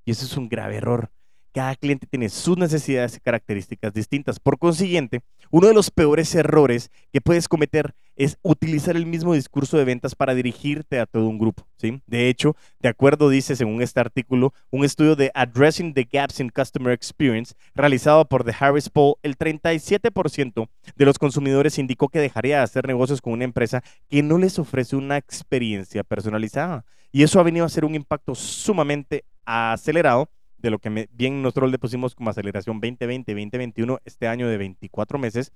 Y 0.05 0.11
eso 0.11 0.25
es 0.27 0.37
un 0.37 0.49
grave 0.49 0.77
error. 0.77 1.11
Cada 1.53 1.75
cliente 1.77 2.07
tiene 2.07 2.29
sus 2.29 2.59
necesidades 2.59 3.17
y 3.17 3.21
características 3.21 3.95
distintas. 3.95 4.41
Por 4.41 4.59
consiguiente, 4.59 5.23
uno 5.51 5.69
de 5.69 5.75
los 5.75 5.91
peores 5.91 6.35
errores 6.35 6.91
que 7.13 7.21
puedes 7.21 7.49
cometer 7.49 7.95
es 8.17 8.39
utilizar 8.43 8.97
el 8.97 9.07
mismo 9.07 9.35
discurso 9.35 9.77
de 9.77 9.85
ventas 9.85 10.15
para 10.15 10.35
dirigirte 10.35 10.99
a 10.99 11.07
todo 11.07 11.27
un 11.27 11.39
grupo. 11.39 11.67
¿sí? 11.77 12.01
De 12.07 12.29
hecho, 12.29 12.57
de 12.81 12.89
acuerdo, 12.89 13.29
dice 13.29 13.57
según 13.57 13.83
este 13.83 14.01
artículo, 14.01 14.53
un 14.71 14.85
estudio 14.85 15.17
de 15.17 15.31
Addressing 15.35 15.95
the 15.95 16.09
Gaps 16.11 16.41
in 16.41 16.51
Customer 16.51 16.93
Experience 16.93 17.55
realizado 17.75 18.25
por 18.27 18.45
The 18.45 18.55
Harris 18.59 18.89
Poll, 18.89 19.15
el 19.23 19.37
37% 19.37 20.69
de 20.97 21.05
los 21.05 21.19
consumidores 21.19 21.79
indicó 21.79 22.09
que 22.09 22.21
dejaría 22.21 22.59
de 22.59 22.65
hacer 22.65 22.87
negocios 22.87 23.21
con 23.21 23.33
una 23.33 23.45
empresa 23.45 23.83
que 24.09 24.23
no 24.23 24.39
les 24.39 24.59
ofrece 24.59 24.97
una 24.97 25.17
experiencia 25.17 26.05
personalizada. 26.05 26.85
Y 27.13 27.23
eso 27.23 27.39
ha 27.39 27.45
venido 27.45 27.65
a 27.65 27.69
ser 27.69 27.85
un 27.85 27.95
impacto 27.95 28.35
sumamente 28.35 29.25
acelerado 29.45 30.29
de 30.65 30.71
lo 30.71 30.79
que 30.79 31.09
bien 31.13 31.43
nosotros 31.43 31.71
le 31.71 31.79
pusimos 31.79 32.15
como 32.15 32.31
aceleración 32.31 32.81
2020-2021, 32.81 34.01
este 34.05 34.27
año 34.27 34.49
de 34.49 34.57
24 34.57 35.19
meses, 35.19 35.53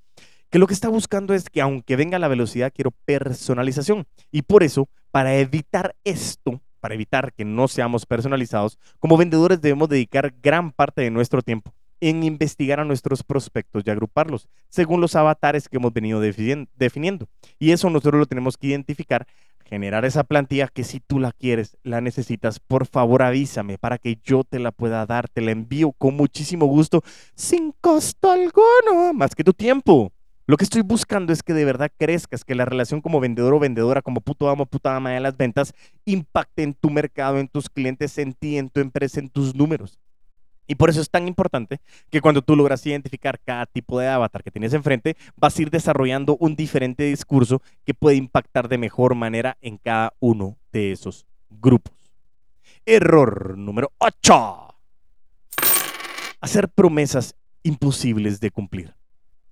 que 0.50 0.58
lo 0.58 0.66
que 0.66 0.74
está 0.74 0.88
buscando 0.88 1.34
es 1.34 1.48
que 1.48 1.62
aunque 1.62 1.96
venga 1.96 2.18
la 2.18 2.28
velocidad, 2.28 2.72
quiero 2.74 2.92
personalización. 3.06 4.06
Y 4.30 4.42
por 4.42 4.62
eso, 4.62 4.88
para 5.10 5.34
evitar 5.36 5.96
esto, 6.04 6.60
para 6.80 6.94
evitar 6.94 7.32
que 7.32 7.44
no 7.44 7.68
seamos 7.68 8.04
personalizados, 8.04 8.78
como 8.98 9.16
vendedores 9.16 9.60
debemos 9.60 9.88
dedicar 9.88 10.34
gran 10.42 10.72
parte 10.72 11.00
de 11.00 11.10
nuestro 11.10 11.42
tiempo 11.42 11.74
en 12.00 12.22
investigar 12.22 12.78
a 12.78 12.84
nuestros 12.84 13.24
prospectos 13.24 13.82
y 13.84 13.90
agruparlos 13.90 14.48
según 14.68 15.00
los 15.00 15.16
avatares 15.16 15.68
que 15.68 15.78
hemos 15.78 15.92
venido 15.92 16.20
definiendo. 16.20 17.28
Y 17.58 17.72
eso 17.72 17.90
nosotros 17.90 18.20
lo 18.20 18.26
tenemos 18.26 18.56
que 18.56 18.68
identificar 18.68 19.26
generar 19.68 20.04
esa 20.04 20.24
plantilla 20.24 20.68
que 20.68 20.82
si 20.82 21.00
tú 21.00 21.18
la 21.18 21.32
quieres, 21.32 21.76
la 21.82 22.00
necesitas, 22.00 22.58
por 22.58 22.86
favor 22.86 23.22
avísame 23.22 23.78
para 23.78 23.98
que 23.98 24.18
yo 24.24 24.42
te 24.44 24.58
la 24.58 24.72
pueda 24.72 25.04
dar, 25.06 25.28
te 25.28 25.42
la 25.42 25.50
envío 25.50 25.92
con 25.92 26.16
muchísimo 26.16 26.66
gusto, 26.66 27.02
sin 27.34 27.72
costo 27.80 28.30
alguno, 28.30 29.12
más 29.12 29.34
que 29.34 29.44
tu 29.44 29.52
tiempo. 29.52 30.12
Lo 30.46 30.56
que 30.56 30.64
estoy 30.64 30.80
buscando 30.80 31.34
es 31.34 31.42
que 31.42 31.52
de 31.52 31.66
verdad 31.66 31.92
crezcas, 31.98 32.42
que 32.42 32.54
la 32.54 32.64
relación 32.64 33.02
como 33.02 33.20
vendedor 33.20 33.52
o 33.52 33.58
vendedora, 33.58 34.00
como 34.00 34.22
puto 34.22 34.48
amo, 34.48 34.64
puta 34.64 34.96
ama 34.96 35.10
de 35.10 35.20
las 35.20 35.36
ventas, 35.36 35.74
impacte 36.06 36.62
en 36.62 36.72
tu 36.72 36.88
mercado, 36.88 37.38
en 37.38 37.48
tus 37.48 37.68
clientes, 37.68 38.16
en 38.16 38.32
ti, 38.32 38.56
en 38.56 38.70
tu 38.70 38.80
empresa, 38.80 39.20
en 39.20 39.28
tus 39.28 39.54
números. 39.54 39.98
Y 40.68 40.74
por 40.74 40.90
eso 40.90 41.00
es 41.00 41.10
tan 41.10 41.26
importante 41.26 41.80
que 42.10 42.20
cuando 42.20 42.42
tú 42.42 42.54
logras 42.54 42.86
identificar 42.86 43.40
cada 43.40 43.66
tipo 43.66 43.98
de 43.98 44.06
avatar 44.06 44.44
que 44.44 44.50
tienes 44.50 44.74
enfrente, 44.74 45.16
vas 45.34 45.58
a 45.58 45.62
ir 45.62 45.70
desarrollando 45.70 46.36
un 46.38 46.54
diferente 46.54 47.04
discurso 47.04 47.62
que 47.84 47.94
puede 47.94 48.16
impactar 48.16 48.68
de 48.68 48.78
mejor 48.78 49.14
manera 49.14 49.56
en 49.62 49.78
cada 49.78 50.12
uno 50.20 50.56
de 50.70 50.92
esos 50.92 51.26
grupos. 51.48 51.94
Error 52.84 53.56
número 53.56 53.92
8. 53.98 54.74
Hacer 56.40 56.68
promesas 56.68 57.34
imposibles 57.62 58.38
de 58.38 58.50
cumplir. 58.50 58.94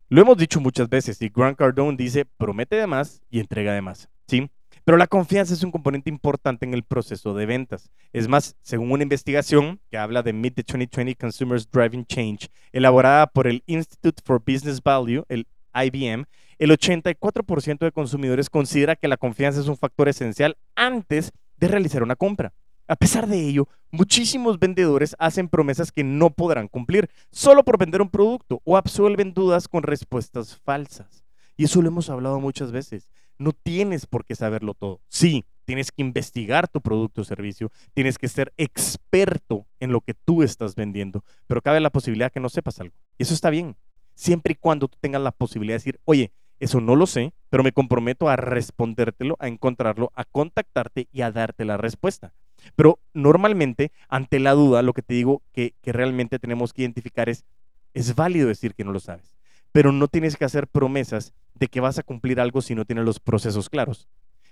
Lo 0.08 0.20
hemos 0.20 0.36
dicho 0.36 0.60
muchas 0.60 0.88
veces 0.88 1.20
y 1.22 1.30
Grant 1.30 1.58
Cardone 1.58 1.96
dice, 1.96 2.26
promete 2.26 2.76
de 2.76 2.86
más 2.86 3.22
y 3.30 3.40
entrega 3.40 3.72
de 3.72 3.82
más. 3.82 4.08
¿sí? 4.26 4.50
Pero 4.84 4.98
la 4.98 5.06
confianza 5.06 5.54
es 5.54 5.62
un 5.62 5.70
componente 5.70 6.10
importante 6.10 6.64
en 6.64 6.74
el 6.74 6.84
proceso 6.84 7.34
de 7.34 7.46
ventas. 7.46 7.90
Es 8.12 8.28
más, 8.28 8.56
según 8.62 8.92
una 8.92 9.02
investigación 9.02 9.80
que 9.90 9.98
habla 9.98 10.22
de 10.22 10.32
Meet 10.32 10.54
the 10.54 10.62
2020 10.62 11.16
Consumers 11.16 11.70
Driving 11.70 12.06
Change, 12.06 12.48
elaborada 12.72 13.26
por 13.26 13.46
el 13.46 13.62
Institute 13.66 14.22
for 14.24 14.40
Business 14.40 14.82
Value, 14.82 15.24
el 15.28 15.46
IBM, 15.74 16.24
el 16.58 16.70
84% 16.70 17.78
de 17.78 17.92
consumidores 17.92 18.48
considera 18.48 18.96
que 18.96 19.08
la 19.08 19.16
confianza 19.16 19.60
es 19.60 19.68
un 19.68 19.76
factor 19.76 20.08
esencial 20.08 20.56
antes 20.74 21.32
de 21.58 21.68
realizar 21.68 22.02
una 22.02 22.16
compra. 22.16 22.52
A 22.88 22.94
pesar 22.94 23.26
de 23.26 23.40
ello, 23.40 23.68
muchísimos 23.90 24.60
vendedores 24.60 25.16
hacen 25.18 25.48
promesas 25.48 25.90
que 25.90 26.04
no 26.04 26.30
podrán 26.30 26.68
cumplir 26.68 27.10
solo 27.32 27.64
por 27.64 27.78
vender 27.78 28.00
un 28.00 28.08
producto 28.08 28.60
o 28.64 28.76
absuelven 28.76 29.34
dudas 29.34 29.66
con 29.66 29.82
respuestas 29.82 30.56
falsas. 30.56 31.24
Y 31.56 31.64
eso 31.64 31.82
lo 31.82 31.88
hemos 31.88 32.10
hablado 32.10 32.38
muchas 32.38 32.70
veces. 32.70 33.08
No 33.38 33.52
tienes 33.52 34.06
por 34.06 34.24
qué 34.24 34.34
saberlo 34.34 34.74
todo. 34.74 35.00
Sí, 35.08 35.44
tienes 35.66 35.92
que 35.92 36.02
investigar 36.02 36.68
tu 36.68 36.80
producto 36.80 37.20
o 37.20 37.24
servicio, 37.24 37.70
tienes 37.92 38.18
que 38.18 38.28
ser 38.28 38.54
experto 38.56 39.66
en 39.80 39.92
lo 39.92 40.00
que 40.00 40.14
tú 40.14 40.42
estás 40.42 40.74
vendiendo, 40.74 41.24
pero 41.46 41.60
cabe 41.60 41.80
la 41.80 41.90
posibilidad 41.90 42.32
que 42.32 42.40
no 42.40 42.48
sepas 42.48 42.80
algo. 42.80 42.94
Y 43.18 43.24
eso 43.24 43.34
está 43.34 43.50
bien, 43.50 43.76
siempre 44.14 44.52
y 44.52 44.56
cuando 44.56 44.88
tú 44.88 44.96
tengas 45.00 45.20
la 45.20 45.32
posibilidad 45.32 45.74
de 45.74 45.80
decir, 45.80 46.00
oye, 46.04 46.32
eso 46.60 46.80
no 46.80 46.96
lo 46.96 47.06
sé, 47.06 47.34
pero 47.50 47.62
me 47.62 47.72
comprometo 47.72 48.30
a 48.30 48.36
respondértelo, 48.36 49.36
a 49.40 49.48
encontrarlo, 49.48 50.10
a 50.14 50.24
contactarte 50.24 51.08
y 51.12 51.20
a 51.20 51.30
darte 51.30 51.66
la 51.66 51.76
respuesta. 51.76 52.32
Pero 52.74 53.00
normalmente, 53.12 53.92
ante 54.08 54.40
la 54.40 54.52
duda, 54.52 54.80
lo 54.82 54.94
que 54.94 55.02
te 55.02 55.14
digo 55.14 55.42
que, 55.52 55.74
que 55.82 55.92
realmente 55.92 56.38
tenemos 56.38 56.72
que 56.72 56.82
identificar 56.82 57.28
es, 57.28 57.44
es 57.92 58.14
válido 58.14 58.48
decir 58.48 58.74
que 58.74 58.84
no 58.84 58.92
lo 58.92 59.00
sabes 59.00 59.35
pero 59.76 59.92
no 59.92 60.08
tienes 60.08 60.38
que 60.38 60.46
hacer 60.46 60.68
promesas 60.68 61.34
de 61.54 61.68
que 61.68 61.80
vas 61.80 61.98
a 61.98 62.02
cumplir 62.02 62.40
algo 62.40 62.62
si 62.62 62.74
no 62.74 62.86
tienes 62.86 63.04
los 63.04 63.20
procesos 63.20 63.68
claros, 63.68 64.08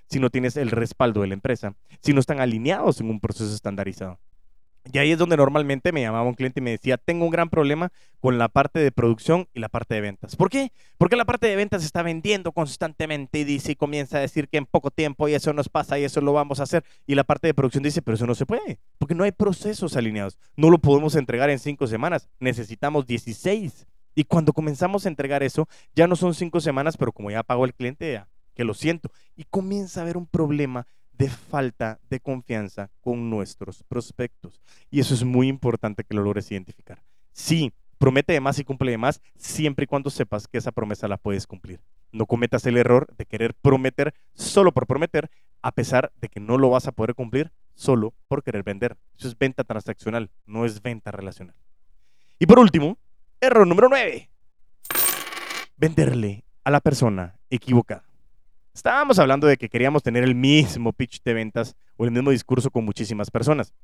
si 0.07 0.21
no 0.21 0.29
tienes 0.29 0.55
el 0.59 0.71
respaldo 0.71 1.23
de 1.23 1.29
la 1.29 1.33
empresa, 1.33 1.73
si 2.03 2.13
no 2.13 2.21
están 2.21 2.41
alineados 2.41 3.01
en 3.01 3.09
un 3.09 3.21
proceso 3.21 3.55
estandarizado. 3.55 4.21
Y 4.93 4.99
ahí 4.99 5.13
es 5.13 5.19
donde 5.19 5.39
normalmente 5.39 5.93
me 5.93 6.03
llamaba 6.03 6.29
un 6.29 6.35
cliente 6.35 6.61
y 6.61 6.63
me 6.63 6.73
decía, 6.73 6.99
tengo 6.99 7.25
un 7.25 7.31
gran 7.31 7.49
problema 7.49 7.91
con 8.21 8.37
la 8.37 8.51
parte 8.51 8.81
de 8.81 8.93
producción 8.93 9.49
y 9.55 9.61
la 9.61 9.71
parte 9.71 9.95
de 9.95 10.03
ventas. 10.03 10.37
¿Por 10.37 10.51
qué? 10.51 10.73
Porque 10.99 11.17
la 11.17 11.25
parte 11.25 11.47
de 11.47 11.57
ventas 11.57 11.87
está 11.87 12.03
vendiendo 12.03 12.53
constantemente 12.53 13.39
y 13.39 13.45
dice 13.45 13.73
y 13.73 13.77
comienza 13.77 14.19
a 14.19 14.21
decir 14.21 14.51
que 14.51 14.59
en 14.59 14.67
poco 14.67 14.91
tiempo 14.91 15.27
y 15.27 15.33
eso 15.33 15.55
nos 15.55 15.71
pasa 15.71 15.99
y 15.99 16.05
eso 16.05 16.21
lo 16.21 16.35
vamos 16.35 16.61
a 16.61 16.65
hacer. 16.65 16.85
Y 17.07 17.15
la 17.15 17.25
parte 17.25 17.47
de 17.47 17.55
producción 17.55 17.83
dice, 17.83 18.03
pero 18.03 18.17
eso 18.17 18.27
no 18.27 18.35
se 18.35 18.45
puede, 18.45 18.79
porque 18.99 19.15
no 19.15 19.25
hay 19.25 19.33
procesos 19.33 19.97
alineados. 19.97 20.37
No 20.55 20.69
lo 20.69 20.77
podemos 20.77 21.17
entregar 21.17 21.49
en 21.49 21.61
cinco 21.61 21.87
semanas, 21.87 22.29
necesitamos 22.41 23.07
16. 23.07 23.87
Y 24.15 24.25
cuando 24.25 24.53
comenzamos 24.53 25.05
a 25.05 25.09
entregar 25.09 25.43
eso, 25.43 25.69
ya 25.95 26.07
no 26.07 26.17
son 26.17 26.35
cinco 26.35 26.61
semanas, 26.61 26.97
pero 26.97 27.13
como 27.13 27.31
ya 27.31 27.43
pagó 27.43 27.65
el 27.65 27.75
cliente, 27.75 28.13
ya, 28.13 28.29
que 28.55 28.65
lo 28.65 28.75
siento. 28.75 29.11
Y 29.37 29.45
comienza 29.45 30.01
a 30.01 30.03
haber 30.05 30.17
un 30.17 30.27
problema 30.27 30.87
de 31.13 31.29
falta 31.29 32.01
de 32.11 32.21
confianza 32.21 32.91
con 33.01 33.31
nuestros 33.31 33.83
prospectos. 33.85 34.61
Y 34.91 35.01
eso 35.01 35.15
es 35.15 35.25
muy 35.25 35.49
importante 35.49 36.05
que 36.05 36.15
lo 36.15 36.23
logres 36.23 36.51
identificar. 36.51 37.03
Sí, 37.33 37.73
promete 37.99 38.33
de 38.33 38.41
más 38.41 38.59
y 38.59 38.65
cumple 38.65 38.91
de 38.91 38.99
más, 38.99 39.21
siempre 39.37 39.85
y 39.85 39.87
cuando 39.87 40.11
sepas 40.11 40.49
que 40.49 40.59
esa 40.59 40.73
promesa 40.73 41.09
la 41.09 41.17
puedes 41.17 41.47
cumplir. 41.47 41.81
No 42.13 42.27
cometas 42.27 42.67
el 42.67 42.77
error 42.77 43.13
de 43.17 43.27
querer 43.27 43.55
prometer 43.55 44.15
solo 44.35 44.73
por 44.73 44.87
prometer, 44.87 45.31
a 45.63 45.73
pesar 45.73 46.13
de 46.21 46.29
que 46.29 46.41
no 46.41 46.59
lo 46.59 46.71
vas 46.71 46.87
a 46.87 46.93
poder 46.93 47.15
cumplir 47.15 47.51
solo 47.75 48.15
por 48.29 48.43
querer 48.43 48.63
vender. 48.63 48.97
Eso 49.19 49.29
es 49.29 49.37
venta 49.39 49.65
transaccional, 49.65 50.31
no 50.47 50.65
es 50.65 50.83
venta 50.83 51.11
relacional. 51.11 51.57
Y 52.39 52.47
por 52.47 52.59
último, 52.59 52.99
Error 53.45 53.67
número 53.67 53.91
9. 53.91 54.31
Venderle 55.77 56.45
a 56.65 56.71
la 56.71 56.81
persona 56.81 57.37
equivocada. 57.51 58.03
Estábamos 58.73 59.19
hablando 59.19 59.47
de 59.47 59.59
que 59.59 59.69
queríamos 59.69 60.03
tener 60.03 60.25
el 60.25 60.35
mismo 60.35 60.95
pitch 60.95 61.23
de 61.23 61.35
ventas 61.35 61.77
o 61.99 62.07
el 62.07 62.11
mismo 62.11 62.31
discurso 62.31 62.71
con 62.71 62.87
muchísimas 62.87 63.31
personas. 63.31 63.75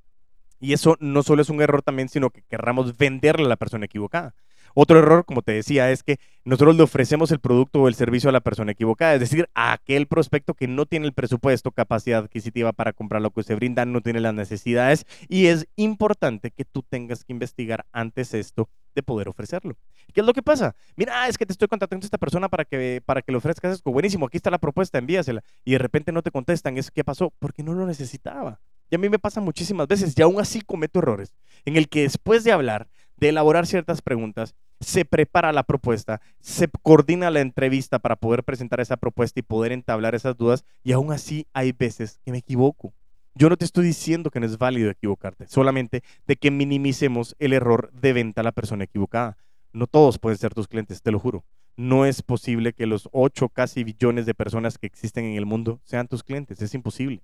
Y 0.60 0.72
eso 0.72 0.96
no 0.98 1.22
solo 1.22 1.42
es 1.42 1.50
un 1.50 1.60
error 1.60 1.82
también, 1.82 2.08
sino 2.08 2.30
que 2.30 2.40
querramos 2.40 2.96
venderle 2.96 3.44
a 3.44 3.48
la 3.50 3.56
persona 3.56 3.84
equivocada. 3.84 4.34
Otro 4.74 4.98
error, 4.98 5.24
como 5.24 5.42
te 5.42 5.52
decía, 5.52 5.90
es 5.90 6.02
que 6.02 6.18
nosotros 6.44 6.76
le 6.76 6.82
ofrecemos 6.82 7.30
el 7.32 7.40
producto 7.40 7.82
o 7.82 7.88
el 7.88 7.94
servicio 7.94 8.30
a 8.30 8.32
la 8.32 8.40
persona 8.40 8.72
equivocada, 8.72 9.14
es 9.14 9.20
decir, 9.20 9.48
a 9.54 9.72
aquel 9.72 10.06
prospecto 10.06 10.54
que 10.54 10.68
no 10.68 10.86
tiene 10.86 11.06
el 11.06 11.12
presupuesto, 11.12 11.70
capacidad 11.70 12.24
adquisitiva 12.24 12.72
para 12.72 12.92
comprar 12.92 13.22
lo 13.22 13.30
que 13.30 13.42
se 13.42 13.54
brinda, 13.54 13.84
no 13.84 14.00
tiene 14.00 14.20
las 14.20 14.34
necesidades 14.34 15.06
y 15.28 15.46
es 15.46 15.66
importante 15.76 16.50
que 16.50 16.64
tú 16.64 16.82
tengas 16.82 17.24
que 17.24 17.32
investigar 17.32 17.84
antes 17.92 18.34
esto 18.34 18.68
de 18.94 19.02
poder 19.02 19.28
ofrecerlo. 19.28 19.76
¿Qué 20.12 20.20
es 20.20 20.26
lo 20.26 20.32
que 20.32 20.42
pasa? 20.42 20.74
Mira, 20.96 21.28
es 21.28 21.38
que 21.38 21.46
te 21.46 21.52
estoy 21.52 21.68
contactando 21.68 22.04
a 22.04 22.06
esta 22.06 22.18
persona 22.18 22.48
para 22.48 22.64
que, 22.64 23.02
para 23.04 23.22
que 23.22 23.32
le 23.32 23.38
ofrezcas 23.38 23.74
esto. 23.74 23.92
Buenísimo, 23.92 24.26
aquí 24.26 24.36
está 24.36 24.50
la 24.50 24.58
propuesta, 24.58 24.98
envíasela. 24.98 25.42
Y 25.64 25.72
de 25.72 25.78
repente 25.78 26.10
no 26.12 26.22
te 26.22 26.30
contestan. 26.30 26.76
¿Es 26.76 26.90
qué 26.90 27.04
pasó? 27.04 27.32
Porque 27.38 27.62
no 27.62 27.74
lo 27.74 27.86
necesitaba. 27.86 28.60
Y 28.90 28.96
a 28.96 28.98
mí 28.98 29.08
me 29.08 29.20
pasa 29.20 29.40
muchísimas 29.40 29.86
veces 29.86 30.14
y 30.16 30.22
aún 30.22 30.40
así 30.40 30.60
cometo 30.62 30.98
errores 30.98 31.32
en 31.64 31.76
el 31.76 31.88
que 31.88 32.02
después 32.02 32.42
de 32.42 32.50
hablar, 32.50 32.88
de 33.20 33.28
elaborar 33.28 33.66
ciertas 33.66 34.00
preguntas, 34.00 34.54
se 34.80 35.04
prepara 35.04 35.52
la 35.52 35.62
propuesta, 35.62 36.22
se 36.40 36.68
coordina 36.82 37.30
la 37.30 37.40
entrevista 37.40 37.98
para 37.98 38.16
poder 38.16 38.42
presentar 38.44 38.80
esa 38.80 38.96
propuesta 38.96 39.38
y 39.38 39.42
poder 39.42 39.72
entablar 39.72 40.14
esas 40.14 40.38
dudas 40.38 40.64
y 40.82 40.92
aún 40.92 41.12
así 41.12 41.46
hay 41.52 41.72
veces 41.72 42.18
que 42.24 42.32
me 42.32 42.38
equivoco. 42.38 42.94
Yo 43.34 43.50
no 43.50 43.56
te 43.56 43.66
estoy 43.66 43.84
diciendo 43.84 44.30
que 44.30 44.40
no 44.40 44.46
es 44.46 44.58
válido 44.58 44.90
equivocarte, 44.90 45.46
solamente 45.46 46.02
de 46.26 46.36
que 46.36 46.50
minimicemos 46.50 47.36
el 47.38 47.52
error 47.52 47.92
de 47.92 48.14
venta 48.14 48.40
a 48.40 48.44
la 48.44 48.52
persona 48.52 48.84
equivocada. 48.84 49.36
No 49.72 49.86
todos 49.86 50.18
pueden 50.18 50.38
ser 50.38 50.54
tus 50.54 50.66
clientes, 50.66 51.02
te 51.02 51.12
lo 51.12 51.18
juro. 51.18 51.44
No 51.76 52.06
es 52.06 52.22
posible 52.22 52.72
que 52.72 52.86
los 52.86 53.08
8 53.12 53.50
casi 53.50 53.84
billones 53.84 54.26
de 54.26 54.34
personas 54.34 54.78
que 54.78 54.86
existen 54.86 55.26
en 55.26 55.36
el 55.36 55.46
mundo 55.46 55.80
sean 55.84 56.08
tus 56.08 56.24
clientes, 56.24 56.60
es 56.60 56.74
imposible. 56.74 57.22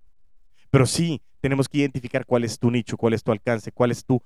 Pero 0.70 0.86
sí, 0.86 1.22
tenemos 1.40 1.68
que 1.68 1.78
identificar 1.78 2.26
cuál 2.26 2.44
es 2.44 2.58
tu 2.58 2.70
nicho, 2.70 2.96
cuál 2.96 3.14
es 3.14 3.22
tu 3.22 3.32
alcance, 3.32 3.72
cuál 3.72 3.90
es 3.90 4.04
tu 4.04 4.22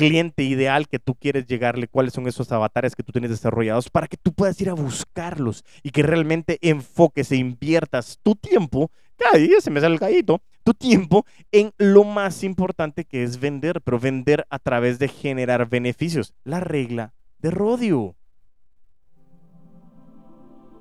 cliente 0.00 0.44
ideal 0.44 0.88
que 0.88 0.98
tú 0.98 1.14
quieres 1.14 1.46
llegarle, 1.46 1.86
cuáles 1.86 2.14
son 2.14 2.26
esos 2.26 2.50
avatares 2.52 2.96
que 2.96 3.02
tú 3.02 3.12
tienes 3.12 3.30
desarrollados 3.30 3.90
para 3.90 4.06
que 4.06 4.16
tú 4.16 4.32
puedas 4.32 4.58
ir 4.62 4.70
a 4.70 4.72
buscarlos 4.72 5.62
y 5.82 5.90
que 5.90 6.02
realmente 6.02 6.56
enfoques 6.62 7.30
e 7.32 7.36
inviertas 7.36 8.18
tu 8.22 8.34
tiempo, 8.34 8.90
ahí 9.30 9.52
se 9.60 9.70
me 9.70 9.78
sale 9.78 9.92
el 9.92 10.00
gallito, 10.00 10.40
tu 10.64 10.72
tiempo 10.72 11.26
en 11.52 11.74
lo 11.76 12.04
más 12.04 12.44
importante 12.44 13.04
que 13.04 13.22
es 13.22 13.38
vender, 13.38 13.82
pero 13.82 14.00
vender 14.00 14.46
a 14.48 14.58
través 14.58 14.98
de 14.98 15.08
generar 15.08 15.68
beneficios. 15.68 16.32
La 16.44 16.60
regla 16.60 17.12
de 17.40 17.50
Rodio. 17.50 18.16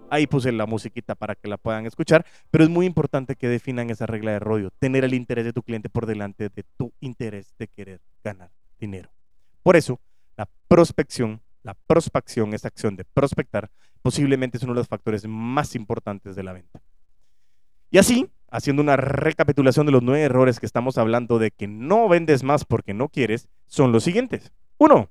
Ahí 0.09 0.27
puse 0.27 0.53
la 0.53 0.65
musiquita 0.65 1.15
para 1.15 1.35
que 1.35 1.49
la 1.49 1.57
puedan 1.57 1.85
escuchar, 1.85 2.25
pero 2.51 2.63
es 2.63 2.69
muy 2.69 2.85
importante 2.85 3.35
que 3.35 3.49
definan 3.49 3.89
esa 3.89 4.05
regla 4.05 4.31
de 4.31 4.39
Rodio, 4.39 4.71
tener 4.79 5.03
el 5.03 5.13
interés 5.13 5.43
de 5.43 5.51
tu 5.51 5.61
cliente 5.61 5.89
por 5.89 6.05
delante 6.05 6.47
de 6.47 6.63
tu 6.77 6.93
interés 7.01 7.53
de 7.59 7.67
querer 7.67 7.99
ganar 8.23 8.49
dinero. 8.79 9.09
Por 9.63 9.75
eso, 9.75 9.99
la 10.37 10.47
prospección, 10.67 11.41
la 11.63 11.73
prospección, 11.73 12.53
esa 12.53 12.69
acción 12.69 12.95
de 12.95 13.05
prospectar, 13.05 13.69
posiblemente 14.01 14.57
es 14.57 14.63
uno 14.63 14.73
de 14.73 14.79
los 14.79 14.87
factores 14.87 15.27
más 15.27 15.75
importantes 15.75 16.35
de 16.35 16.43
la 16.43 16.53
venta. 16.53 16.81
Y 17.91 17.97
así, 17.97 18.29
haciendo 18.49 18.81
una 18.81 18.97
recapitulación 18.97 19.85
de 19.85 19.91
los 19.91 20.03
nueve 20.03 20.23
errores 20.23 20.59
que 20.59 20.65
estamos 20.65 20.97
hablando 20.97 21.39
de 21.39 21.51
que 21.51 21.67
no 21.67 22.07
vendes 22.07 22.43
más 22.43 22.65
porque 22.65 22.93
no 22.93 23.09
quieres, 23.09 23.47
son 23.67 23.91
los 23.91 24.03
siguientes. 24.03 24.51
Uno, 24.77 25.09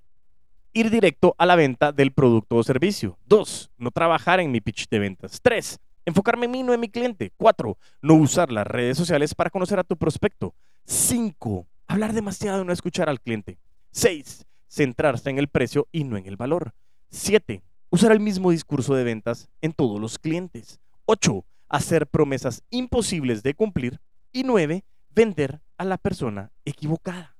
ir 0.72 0.90
directo 0.90 1.34
a 1.38 1.46
la 1.46 1.56
venta 1.56 1.92
del 1.92 2.12
producto 2.12 2.56
o 2.56 2.62
servicio. 2.62 3.18
Dos, 3.26 3.70
no 3.76 3.90
trabajar 3.90 4.40
en 4.40 4.50
mi 4.50 4.60
pitch 4.60 4.88
de 4.88 4.98
ventas. 4.98 5.40
Tres, 5.42 5.80
enfocarme 6.04 6.46
en 6.46 6.52
mí, 6.52 6.62
no 6.62 6.72
en 6.72 6.80
mi 6.80 6.88
cliente. 6.88 7.32
Cuatro, 7.36 7.76
no 8.00 8.14
usar 8.14 8.50
las 8.50 8.66
redes 8.66 8.96
sociales 8.96 9.34
para 9.34 9.50
conocer 9.50 9.78
a 9.78 9.84
tu 9.84 9.96
prospecto. 9.96 10.54
Cinco, 10.84 11.66
hablar 11.88 12.12
demasiado 12.12 12.62
y 12.62 12.64
no 12.64 12.72
escuchar 12.72 13.08
al 13.08 13.20
cliente. 13.20 13.58
Seis, 13.90 14.46
centrarse 14.68 15.30
en 15.30 15.38
el 15.38 15.48
precio 15.48 15.88
y 15.90 16.04
no 16.04 16.16
en 16.16 16.26
el 16.26 16.36
valor. 16.36 16.74
Siete, 17.10 17.62
usar 17.90 18.12
el 18.12 18.20
mismo 18.20 18.50
discurso 18.50 18.94
de 18.94 19.04
ventas 19.04 19.48
en 19.60 19.72
todos 19.72 20.00
los 20.00 20.18
clientes. 20.18 20.80
Ocho, 21.06 21.44
hacer 21.68 22.06
promesas 22.06 22.62
imposibles 22.70 23.42
de 23.42 23.54
cumplir. 23.54 24.00
Y 24.30 24.44
nueve, 24.44 24.84
vender 25.10 25.60
a 25.78 25.84
la 25.84 25.98
persona 25.98 26.52
equivocada. 26.64 27.34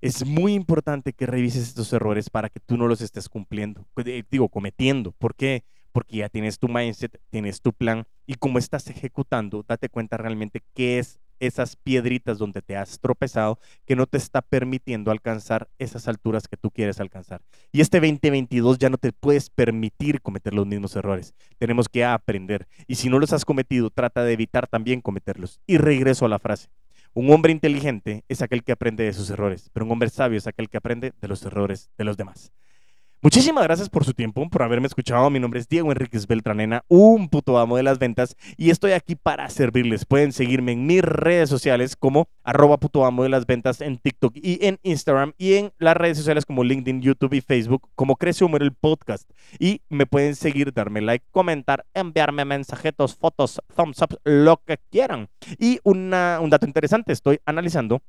Es 0.00 0.24
muy 0.24 0.54
importante 0.54 1.12
que 1.12 1.26
revises 1.26 1.68
estos 1.68 1.92
errores 1.92 2.30
para 2.30 2.48
que 2.48 2.60
tú 2.60 2.76
no 2.76 2.88
los 2.88 3.00
estés 3.00 3.28
cumpliendo, 3.28 3.86
eh, 3.96 4.24
digo, 4.30 4.48
cometiendo. 4.48 5.12
¿Por 5.12 5.34
qué? 5.34 5.64
porque 5.98 6.18
ya 6.18 6.28
tienes 6.28 6.58
tu 6.58 6.68
mindset, 6.68 7.20
tienes 7.30 7.60
tu 7.60 7.72
plan 7.72 8.06
y 8.24 8.34
como 8.34 8.58
estás 8.58 8.86
ejecutando, 8.88 9.64
date 9.66 9.88
cuenta 9.88 10.16
realmente 10.16 10.62
qué 10.74 10.98
es 11.00 11.18
esas 11.40 11.76
piedritas 11.76 12.38
donde 12.38 12.62
te 12.62 12.76
has 12.76 12.98
tropezado 12.98 13.58
que 13.86 13.96
no 13.96 14.06
te 14.06 14.18
está 14.18 14.42
permitiendo 14.42 15.10
alcanzar 15.10 15.68
esas 15.78 16.08
alturas 16.08 16.48
que 16.48 16.56
tú 16.56 16.70
quieres 16.70 17.00
alcanzar. 17.00 17.42
Y 17.72 17.80
este 17.80 18.00
2022 18.00 18.78
ya 18.78 18.90
no 18.90 18.98
te 18.98 19.12
puedes 19.12 19.50
permitir 19.50 20.20
cometer 20.20 20.54
los 20.54 20.66
mismos 20.66 20.96
errores. 20.96 21.34
Tenemos 21.58 21.88
que 21.88 22.04
aprender. 22.04 22.66
Y 22.86 22.96
si 22.96 23.08
no 23.08 23.18
los 23.18 23.32
has 23.32 23.44
cometido, 23.44 23.90
trata 23.90 24.24
de 24.24 24.32
evitar 24.32 24.66
también 24.66 25.00
cometerlos. 25.00 25.60
Y 25.66 25.78
regreso 25.78 26.26
a 26.26 26.28
la 26.28 26.38
frase. 26.38 26.68
Un 27.14 27.30
hombre 27.32 27.52
inteligente 27.52 28.24
es 28.28 28.42
aquel 28.42 28.62
que 28.62 28.72
aprende 28.72 29.04
de 29.04 29.12
sus 29.12 29.30
errores, 29.30 29.70
pero 29.72 29.86
un 29.86 29.92
hombre 29.92 30.08
sabio 30.08 30.38
es 30.38 30.46
aquel 30.46 30.68
que 30.68 30.76
aprende 30.76 31.14
de 31.20 31.28
los 31.28 31.42
errores 31.42 31.90
de 31.98 32.04
los 32.04 32.16
demás. 32.16 32.52
Muchísimas 33.20 33.64
gracias 33.64 33.90
por 33.90 34.04
su 34.04 34.14
tiempo, 34.14 34.48
por 34.48 34.62
haberme 34.62 34.86
escuchado. 34.86 35.28
Mi 35.28 35.40
nombre 35.40 35.58
es 35.58 35.68
Diego 35.68 35.90
Enríquez 35.90 36.28
Beltranena, 36.28 36.84
un 36.86 37.28
puto 37.28 37.58
amo 37.58 37.76
de 37.76 37.82
las 37.82 37.98
ventas, 37.98 38.36
y 38.56 38.70
estoy 38.70 38.92
aquí 38.92 39.16
para 39.16 39.50
servirles. 39.50 40.04
Pueden 40.04 40.30
seguirme 40.30 40.70
en 40.70 40.86
mis 40.86 41.02
redes 41.02 41.50
sociales 41.50 41.96
como 41.96 42.28
arroba 42.44 42.76
puto 42.76 43.04
amo 43.04 43.24
de 43.24 43.28
las 43.28 43.44
ventas 43.44 43.80
en 43.80 43.98
TikTok 43.98 44.36
y 44.36 44.64
en 44.64 44.78
Instagram 44.84 45.32
y 45.36 45.54
en 45.54 45.72
las 45.78 45.96
redes 45.96 46.16
sociales 46.16 46.46
como 46.46 46.62
LinkedIn, 46.62 47.02
YouTube 47.02 47.34
y 47.34 47.40
Facebook 47.40 47.88
como 47.96 48.14
Crece 48.14 48.44
Humor 48.44 48.62
el 48.62 48.72
podcast. 48.72 49.28
Y 49.58 49.80
me 49.88 50.06
pueden 50.06 50.36
seguir, 50.36 50.72
darme 50.72 51.00
like, 51.00 51.26
comentar, 51.32 51.86
enviarme 51.94 52.44
mensajetos, 52.44 53.16
fotos, 53.16 53.60
thumbs 53.74 54.00
up, 54.00 54.16
lo 54.22 54.62
que 54.64 54.78
quieran. 54.92 55.28
Y 55.58 55.80
una, 55.82 56.38
un 56.40 56.50
dato 56.50 56.66
interesante, 56.66 57.12
estoy 57.12 57.40
analizando 57.46 58.00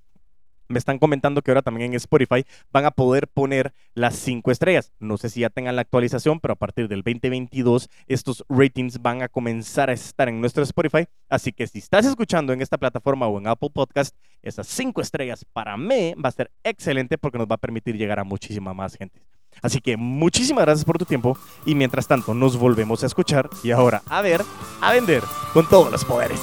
me 0.70 0.80
están 0.80 1.00
comentando 1.00 1.42
que 1.42 1.52
ahora 1.52 1.62
también 1.62 1.92
en 1.92 1.98
Spotify 1.98 2.46
van 2.72 2.86
a 2.86 2.92
poder 2.92 3.28
poner 3.28 3.74
las 3.96 4.16
cinco 4.16 4.52
estrellas. 4.52 4.94
No 5.00 5.18
sé 5.18 5.30
si 5.30 5.42
ya 5.42 5.50
tengan 5.50 5.76
la 5.76 5.82
actualización, 5.82 6.40
pero 6.40 6.54
a 6.54 6.56
partir 6.56 6.88
del 6.88 7.02
2022 7.04 7.90
estos 8.08 8.46
ratings 8.48 9.02
van 9.02 9.22
a 9.22 9.28
comenzar 9.28 9.90
a 9.90 9.94
estar 9.94 10.30
en 10.30 10.40
nuestro 10.40 10.64
Spotify. 10.64 11.06
Así 11.28 11.52
que 11.52 11.68
si 11.68 11.80
estás 11.80 12.06
escuchando 12.06 12.54
en 12.54 12.62
esta 12.62 12.78
plataforma 12.78 13.28
o 13.28 13.38
en 13.40 13.48
Apple 13.48 13.72
Podcast, 13.74 14.16
esas 14.42 14.68
cinco 14.68 15.02
estrellas 15.02 15.44
para 15.52 15.76
mí 15.76 16.14
va 16.24 16.30
a 16.30 16.34
ser 16.34 16.52
excelente 16.64 17.18
porque 17.18 17.38
nos 17.38 17.48
va 17.48 17.56
a 17.56 17.58
permitir 17.60 17.98
llegar 17.98 18.20
a 18.20 18.24
muchísima 18.24 18.74
más 18.74 18.96
gente. 18.96 19.22
Así 19.62 19.82
que 19.82 19.98
muchísimas 19.98 20.64
gracias 20.64 20.86
por 20.86 20.98
tu 20.98 21.06
tiempo 21.06 21.38
y 21.66 21.76
mientras 21.76 22.08
tanto 22.08 22.34
nos 22.34 22.58
volvemos 22.58 23.04
a 23.04 23.08
escuchar 23.08 23.50
y 23.64 23.72
ahora 23.72 24.04
a 24.08 24.22
ver, 24.22 24.42
a 24.82 24.94
vender 24.94 25.24
con 25.54 25.68
todos 25.68 25.92
los 25.92 26.06
poderes. 26.06 26.40